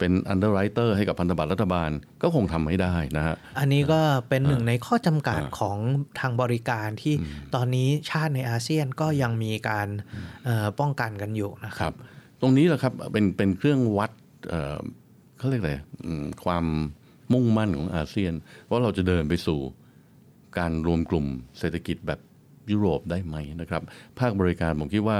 [0.00, 1.90] เป็น underwriter ให้กับพันธบัตรรัฐบาล
[2.22, 5.78] ก็คงทำไม่ได้นะฮะ อันนี้ก็เป็นหนึ่งในข้อจำกัดอ่าของ
[6.20, 7.14] ทางบริการที่
[7.54, 9.88] ตอนนี้ชาติในอาเซียนก็ยังมีการ
[10.44, 11.94] เอ่อป้องกันกันอยู่นะคครัรับบ
[12.40, 14.10] ตรงนี้แหละครับเป็นเป็นเครื่องวัด
[14.48, 14.78] เอ่อ
[15.38, 15.72] เขาเรียกอะไร
[16.06, 16.64] อืมความ
[17.32, 18.32] มุ่งมั่นของอาเซียน
[18.70, 19.60] ว่าเราจะเดินไปสู่
[20.58, 21.26] การรวมกลุ่ม
[21.58, 22.20] เศรษฐกิจแบบ
[22.70, 23.82] ยุโรปได้ไหมนะครับ
[24.18, 25.18] ภาคบริการผมคิดว่า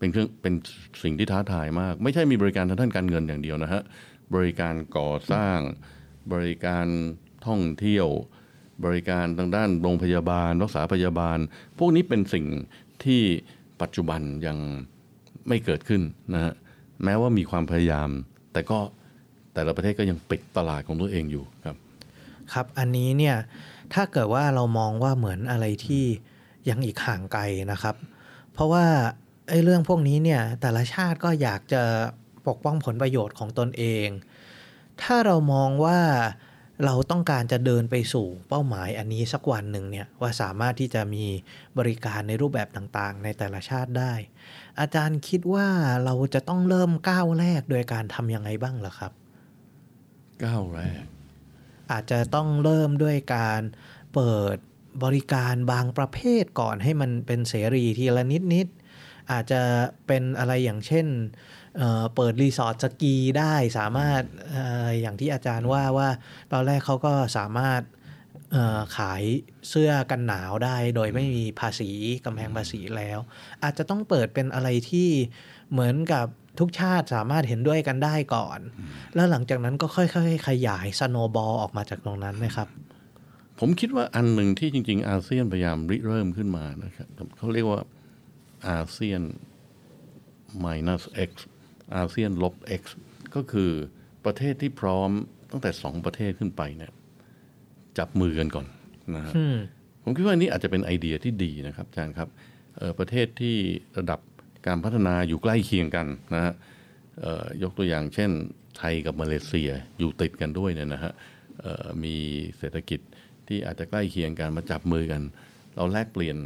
[0.00, 0.54] เป็นเครื่องเป็น
[1.02, 3.82] สิ่งที่ท้าทายมาก ไม่ใช่มีบริการทางด้านการเงินอย่างเดียวนะฮะ
[4.34, 5.58] บริการก่อสร้าง
[6.32, 6.86] บริการ
[7.46, 8.06] ท่องเที่ยว
[8.84, 11.38] บริการทางด้านโรงพยาบาล รักษาพยาบาล
[11.78, 12.46] พวกนี้เป็นสิ่ง
[13.04, 13.22] ที่
[13.80, 14.58] ปัจจุบันยัง
[15.48, 16.02] ไม่เกิดขึ้น
[16.34, 16.52] นะฮะ
[17.04, 18.08] แม้ว่ามีความพยายาม
[18.52, 18.78] แต่ก็
[19.54, 21.76] แต่ละประเทศก็ยังปิดตลาดของตัวเองอยู่ครับ
[22.52, 23.36] ครับอันนี้เนี่ย
[23.94, 26.04] ถ้าเกิดว่าเรามองว่าเหมือนอะไรที่
[26.68, 27.42] ยังอีกห่างไกล
[27.72, 27.96] นะครับ
[28.52, 28.84] เพราะว่า
[29.50, 31.82] ไอ้เรื่องพวกนี้เนี่ยแต่ละชาติก็อยากจะ
[32.48, 34.08] ปกป้องผลประโยชน์ของตนเอง
[35.02, 36.00] ถ้าเรามองว่า
[36.84, 41.24] เราต้องการจะเดินไปสู่เป้าหมายอันนี้สักวันหนึ่งเนี่ยว่าสามารถที่จะมี
[41.78, 44.12] บริการในรูปแบบต่างๆ ในแต่ละชาติได้
[44.80, 45.68] อาจารย์คิดว่า
[46.04, 49.12] เราจะต้องเริ่มก้าวแรกโดยการทำยังไงบ้างล่ะครับ
[50.44, 51.04] ก้าวแรก
[51.92, 53.60] อาจจะต้องเริ่มด้วยการ
[54.14, 54.56] เปิด
[55.04, 58.79] บริการบางประเภทก่อนให้มันเป็นเสรีทีละนิดนิดๆ
[59.30, 59.62] อาจจะ
[60.06, 61.06] เป็นอะไรอย่างเช่น
[61.76, 64.22] เเปิดรีสอร์ทสกีได้สามารถ
[64.54, 64.58] อ
[65.00, 66.08] อย่างที่อาจารย์ว่าว่า
[66.52, 67.82] ตอนแรกเขาก็สามารถ
[68.96, 69.22] ขาย
[69.68, 71.90] เสื้อกันหนาวได้ โดยไม่มีภาษี
[72.24, 73.18] กำแพงภาษีแล้ว
[73.62, 75.08] อาจจะต้องเปิดเป็นอะไรที่
[75.72, 76.26] เหมือนกับ
[76.60, 78.58] ทุกชาติสามารถเห็นด้วยกันได้ก่อน
[79.14, 82.68] แล้วหลังจากนั้นก็ค่อยๆ ขยาย snowball ออกมาจากตรงนั้นนะครับ
[83.58, 87.08] ผมคิดว่าอันหนึ่งที่จริง ๆ อาเซียนพยายามริเริ่มขึ้นมานะครับ
[87.38, 87.80] เขาเรียกว่า
[88.68, 89.22] อาเซียน
[90.64, 91.30] minus x
[91.96, 92.82] อาเซียนลบ x
[93.34, 93.70] ก็คือ
[94.24, 95.10] ประเทศที่พร้อม
[95.50, 96.92] ตั้งแต่สองประเทศขึ้นไปเนี่ย
[97.98, 98.66] จับมือกันก่อน
[99.14, 99.56] นะฮะอืม
[100.02, 102.28] ผมคิดว่าอันนี้อาจจะเป็นไอเดียที่ดีนะครับอาจารย์ครับ
[102.76, 103.56] เอ่อประเทศที่
[103.98, 104.20] ระดับ
[104.66, 106.52] การพัฒนาอยู่ใกล้เคียงกันนะฮะ
[107.20, 108.30] เอ่อยกตัวอย่างเช่น
[108.78, 111.12] ไทยกับมาเลเซียอยู่ติดกันด้วยเนี่ยนะฮะ
[111.60, 112.16] เอ่อมี
[112.58, 113.00] เศรษฐกิจ
[113.48, 115.22] ที่อาจจะใกล้เคียงกันมาจับมือกัน
[115.74, 116.36] เราแลกเปลี่ยน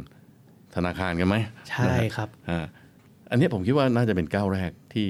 [0.75, 1.35] ธนาคารกันไหม
[1.69, 2.65] ใช่นะฮะครับอ่า
[3.29, 5.07] อันนี้ผมคิดว่าน่าจะเป็นก้าวแรกที่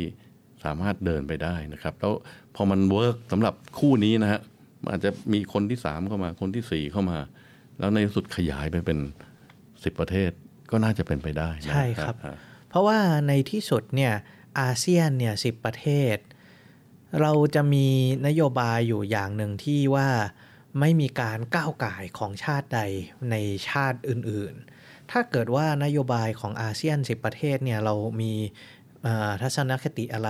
[0.63, 2.13] สามารถเดินไปได้นะครับ แล้ว
[2.55, 4.41] พอมัน work สำหรับคู่นี้นะฮะ
[4.83, 7.17] มันอาจจะมีคนที่สามเข้ามาคนที่สี่เข้ามา
[7.79, 8.99] แล้วในที่สุดขยายไปเป็น
[9.83, 10.31] สิบประเทศ
[10.71, 12.37] ก็น่าจะเป็นไปได้นะใช่ครับฮะ
[12.69, 14.13] เพราะว่าในที่สุดเนี่ย
[14.59, 16.17] อาเซียนเนี่ยสิประเทศ
[17.21, 17.87] เราจะมี
[18.27, 20.09] นโยบายอยู่อย่างหนึ่งที่ว่า
[20.79, 22.81] ไม่มีการก้าวไก่ายของชาติใด
[23.31, 23.35] ใน
[23.69, 24.74] ชาติอื่นๆ
[25.11, 28.33] ถ้าเกิดว่านโยบายของอาเซียน 10 ประเทศเนี่ยเรามี
[29.03, 30.29] เอ่อทัศนคติอะไร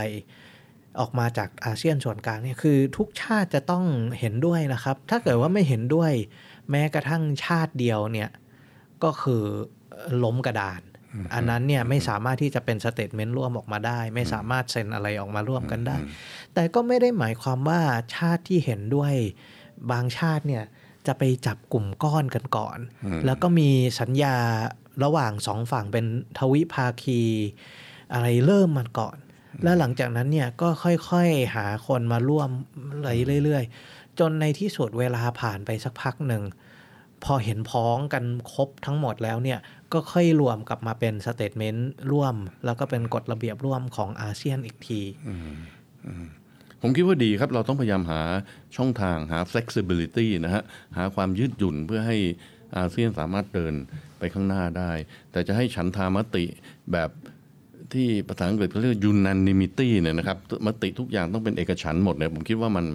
[0.99, 3.85] ออกมาจากอาเซียนส่วนกลางเนี่ยคือทุกชาติจะต้อง
[4.19, 6.11] เห็นด้วยนะครับ ถ้าเกิดว่าไม่เห็นด้วย
[6.69, 8.29] แม้กระทั่งชาติเดียวเนี่ย
[9.03, 9.43] ก็คือ
[10.23, 10.81] ล้มกระดาน
[11.33, 15.97] อันนั้นเนี่ยไม่สามารถที่จะเป็น statement ร่วมออกมาได้ ไม่สามารถเซ็นอะไรออกมาร่วมกันได้
[16.53, 17.81] แต่ก็ไม่ได้หมายความว่า
[18.15, 19.13] ชาติที่เห็นด้วย
[19.91, 20.63] บางชาติเนี่ย
[21.07, 22.77] จะไปจับกลุ่มก้อนกันก่อน
[23.25, 24.35] แล้วก็มีสัญญา
[25.03, 26.05] ระหว่างสองฝั่งเป็น
[26.37, 27.21] ทวิภาคี
[28.13, 29.17] อะไรเริ่มมาก่อน
[29.63, 32.49] แล้วหลังจากนั้นเนี่ยก็ค่อยๆหาคนมาร่วม
[32.93, 33.11] อะไร
[33.43, 36.43] เรื่อยๆ จนในที่สุดเวลาผ่านไปสักพักหนึ่ง
[37.23, 39.59] พอเห็นพ้องกันครบทั้งหมดแล้วเนี่ย
[39.93, 42.35] ก็ค่อยรวมกลับมาเป็น statement ร่วม
[42.65, 45.01] แล้วก็เป็นกฎระเบียบร่วมของอาเซียนอีกที
[46.87, 48.21] ผมคิดว่าดีครับ เราต้องพยายามหา
[48.75, 50.63] ช่องทางหา flexibility นะฮะ
[50.97, 52.17] หาความยืดหยุ่นเพื่อให้
[52.77, 53.73] อาเซียนสามารถเดิน
[54.19, 54.91] ไปข้างหน้าได้
[55.31, 56.45] แต่จะให้ฉันทามติ
[56.91, 57.09] แบบ
[57.93, 62.85] ที่ภาษาอังกฤษเขาเรียก unanimity เนี่ยนะครับ มติทุกอย่างต้องเป็นเอกฉันท์หมดเนี่ยผมคิดว่ามัน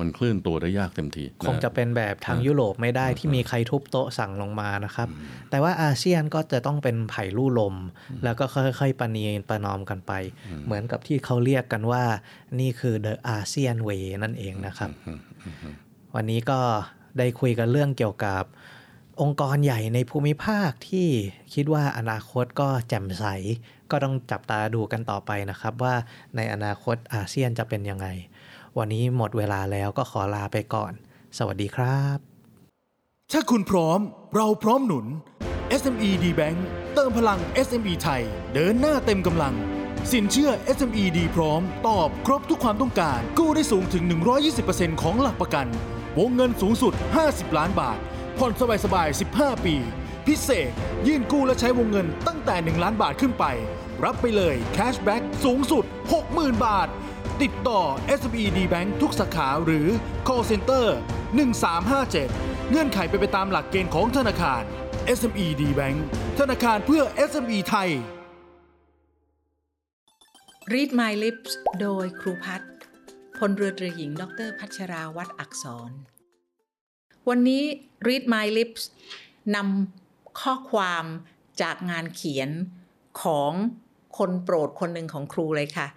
[0.00, 5.08] มันเคลื่อนตัวได้ยากเต็มที คงจะเป็นแบบทางยุโรปไม่ได้ที่มีใครทุบโต๊ะสั่งลงมานะครับ
[5.50, 7.74] แต่ว่าอาเซียนก็จะต้องเป็นไผ่ลู่ลม
[8.24, 10.12] แล้วก็ค่อยๆประนีประนอมกันไป
[10.64, 12.04] เหมือนกับที่เขาเรียกกันว่า
[12.60, 14.90] นี่คือ the ASEAN way นั่นเองนะครับ
[16.14, 16.60] วันนี้ก็
[17.18, 18.44] ได้คุยกันเรื่องเกี่ยวกับ
[19.22, 21.08] องค์กรใหญ่ในภูมิภาคที่
[21.54, 23.24] คิดว่าอนาคตก็แจ่มใส
[23.90, 25.94] ก็ต้องจับตาดูกันต่อไปนะครับ ว่า
[26.36, 28.06] ในอนาคตอาเซียนจะเป็นยังไง
[28.80, 30.92] วันนี้หมดเวลาแล้วก็ขอลาไปก่อน
[31.38, 32.18] สวัสดีครับ
[33.32, 34.00] ถ้าคุณพร้อม
[34.34, 35.06] เราพร้อมหนุน
[35.80, 36.58] SME D Bank
[36.94, 38.22] เติมพลัง SME ไทย
[38.54, 39.54] เดินหน้าเต็มกำลัง
[40.12, 44.04] สินเชื่อ SME ดีพร้อม ตอบครบทุกความต้องการ กู้ได้สูงถึง
[44.52, 45.66] 120%ของหลักประกัน
[46.18, 46.92] วงเงินสูงสุด
[47.26, 47.98] 50 ล้านบาท
[48.38, 48.52] ผ่อน
[48.84, 49.74] สบายๆ 15 ปี
[50.26, 50.70] พิเศษ
[51.06, 53.44] ยื่นกู้และใช้วงเงินตั้งแต่ 1 ล้านบาทขึ้นไป
[54.04, 55.84] รับไปเลยแคชแบ็กสูงสุด
[56.24, 56.88] 60,000 บาท
[57.44, 57.82] ติดต่อ
[58.20, 59.88] SME D Bank ทุกสาขาหรือ
[60.28, 60.86] call center
[61.76, 64.62] 1357 เงื่อนไขไปไปตามหลักเกณฑ์ของธนาคาร
[65.18, 65.98] SME D Bank
[66.38, 67.90] ธนาคารเพื่อ SME ไทย
[70.72, 72.72] Read My Lips โดยครูพัฒน์
[73.38, 75.90] พลเรือตรีหญิง ดรพัชราวัดอักษร
[77.28, 77.62] วันนี้
[78.06, 78.82] Read My Lips
[79.54, 81.04] นำข้อความ
[81.62, 82.50] จากงานเขียน
[83.22, 83.52] ของ
[84.18, 85.88] คนโปรดคนหนึ่งของครูเลยค่ะ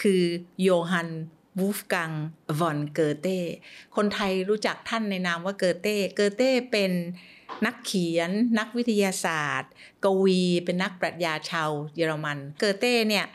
[0.00, 0.22] คือ
[0.62, 1.10] โยฮัน
[1.58, 2.10] วูฟกัง
[2.60, 3.38] วอนเกอเต้
[3.96, 6.92] คนไทยรู้จักท่านในนามว่าเกอเต้ เกอเต้เป็น
[7.66, 9.70] นักเขียน นักวิทยาศาสตร์
[10.04, 13.26] กวี เป็นนักปรัชญาชาวเยอรมัน เกอเต้เนี่ย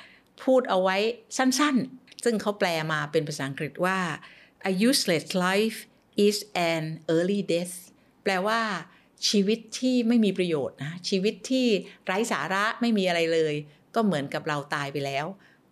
[0.43, 0.97] พูดเอาไว้
[1.38, 3.99] สั้นๆ ซึ่งเขาแปลมาเป็นภาษาอังกฤษว่า
[4.70, 5.78] a useless life
[6.26, 6.38] is
[6.72, 6.84] an
[7.16, 7.76] early death
[8.24, 8.59] แปลว่า
[9.30, 11.68] ชีวิตที่ไม่มีประโยชน์นะชีวิตที่
[12.05, 13.53] ไร้สาระไม่มีอะไรเลย
[13.95, 15.26] ก็เหมือนกับเราตายไปแล้ว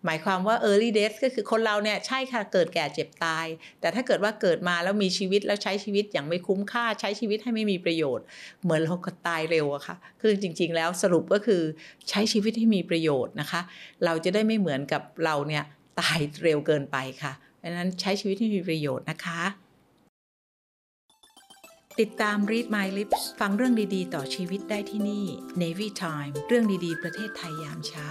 [0.06, 3.46] หมายความว่า early death ก็คือคนเราเนี่ยใช่ค่ะเกิดแก่เจ็บตาย
[3.80, 8.24] แต่ถ้าเกิดว่าเกิดมาแล้วมีชีวิตแล้วใช้ชีวิตอย่างไม่คุ้มค่าใช้ชีวิตให้ไม่มีประโยชน์
[8.62, 11.62] เหมือนเราก็ตายเร็วอะค่ะ คือจริง ๆ แล้วสรุปก็คือ
[12.08, 13.60] ใช้ชีวิตให้มีประโยชน์นะคะ
[14.04, 15.64] เราจะได้ไม่เหมือนกับเราเนี่ย
[16.00, 17.32] ตายเร็วเกินไปค่ะ
[17.62, 19.42] ดังนั้นใช้ชีวิตให้มีประโยชน์นะคะ
[22.00, 25.24] ติดตาม Read My Lips ฟังเรื่องดีๆ ต่อชีวิตได้ที่นี่
[25.62, 28.10] Navy Time เรื่องดีๆ ประเทศไทยยามเช้า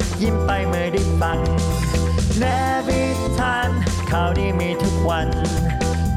[0.21, 1.39] ยิ้มไปเมื่อได้ฟัง
[2.39, 2.43] เน
[2.87, 3.03] วิ
[3.39, 3.69] ทาน
[4.09, 5.27] ข่าวดีมีทุกวัน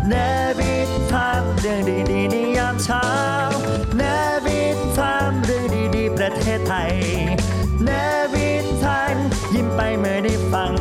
[0.09, 0.14] เน
[0.59, 0.74] วิ
[1.12, 1.80] ทามเรื่อง
[2.11, 3.07] ดีๆในยามเช้า
[3.96, 4.02] เน
[4.44, 4.62] วิ
[4.98, 5.64] ทามเรื่อง
[5.96, 6.92] ดีๆประเทศไทย
[7.84, 7.90] เน
[8.32, 8.50] วิ
[8.82, 9.14] ทาน
[9.55, 10.72] ยิ้มไปเมื่อได้ฟัง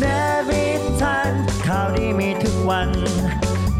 [0.00, 0.04] เน
[0.48, 0.64] วิ
[1.02, 1.32] ทาน
[1.66, 2.88] ข่าวดีมีทุกวัน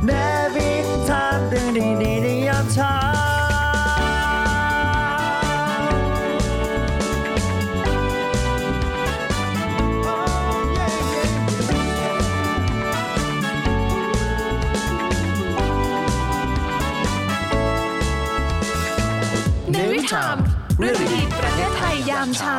[0.06, 0.10] เน
[0.54, 0.70] วิ
[1.08, 3.13] ทามเรื่องดีๆในยามเช้า
[20.78, 22.58] เรื่องดีประเทศไทยยามเช้า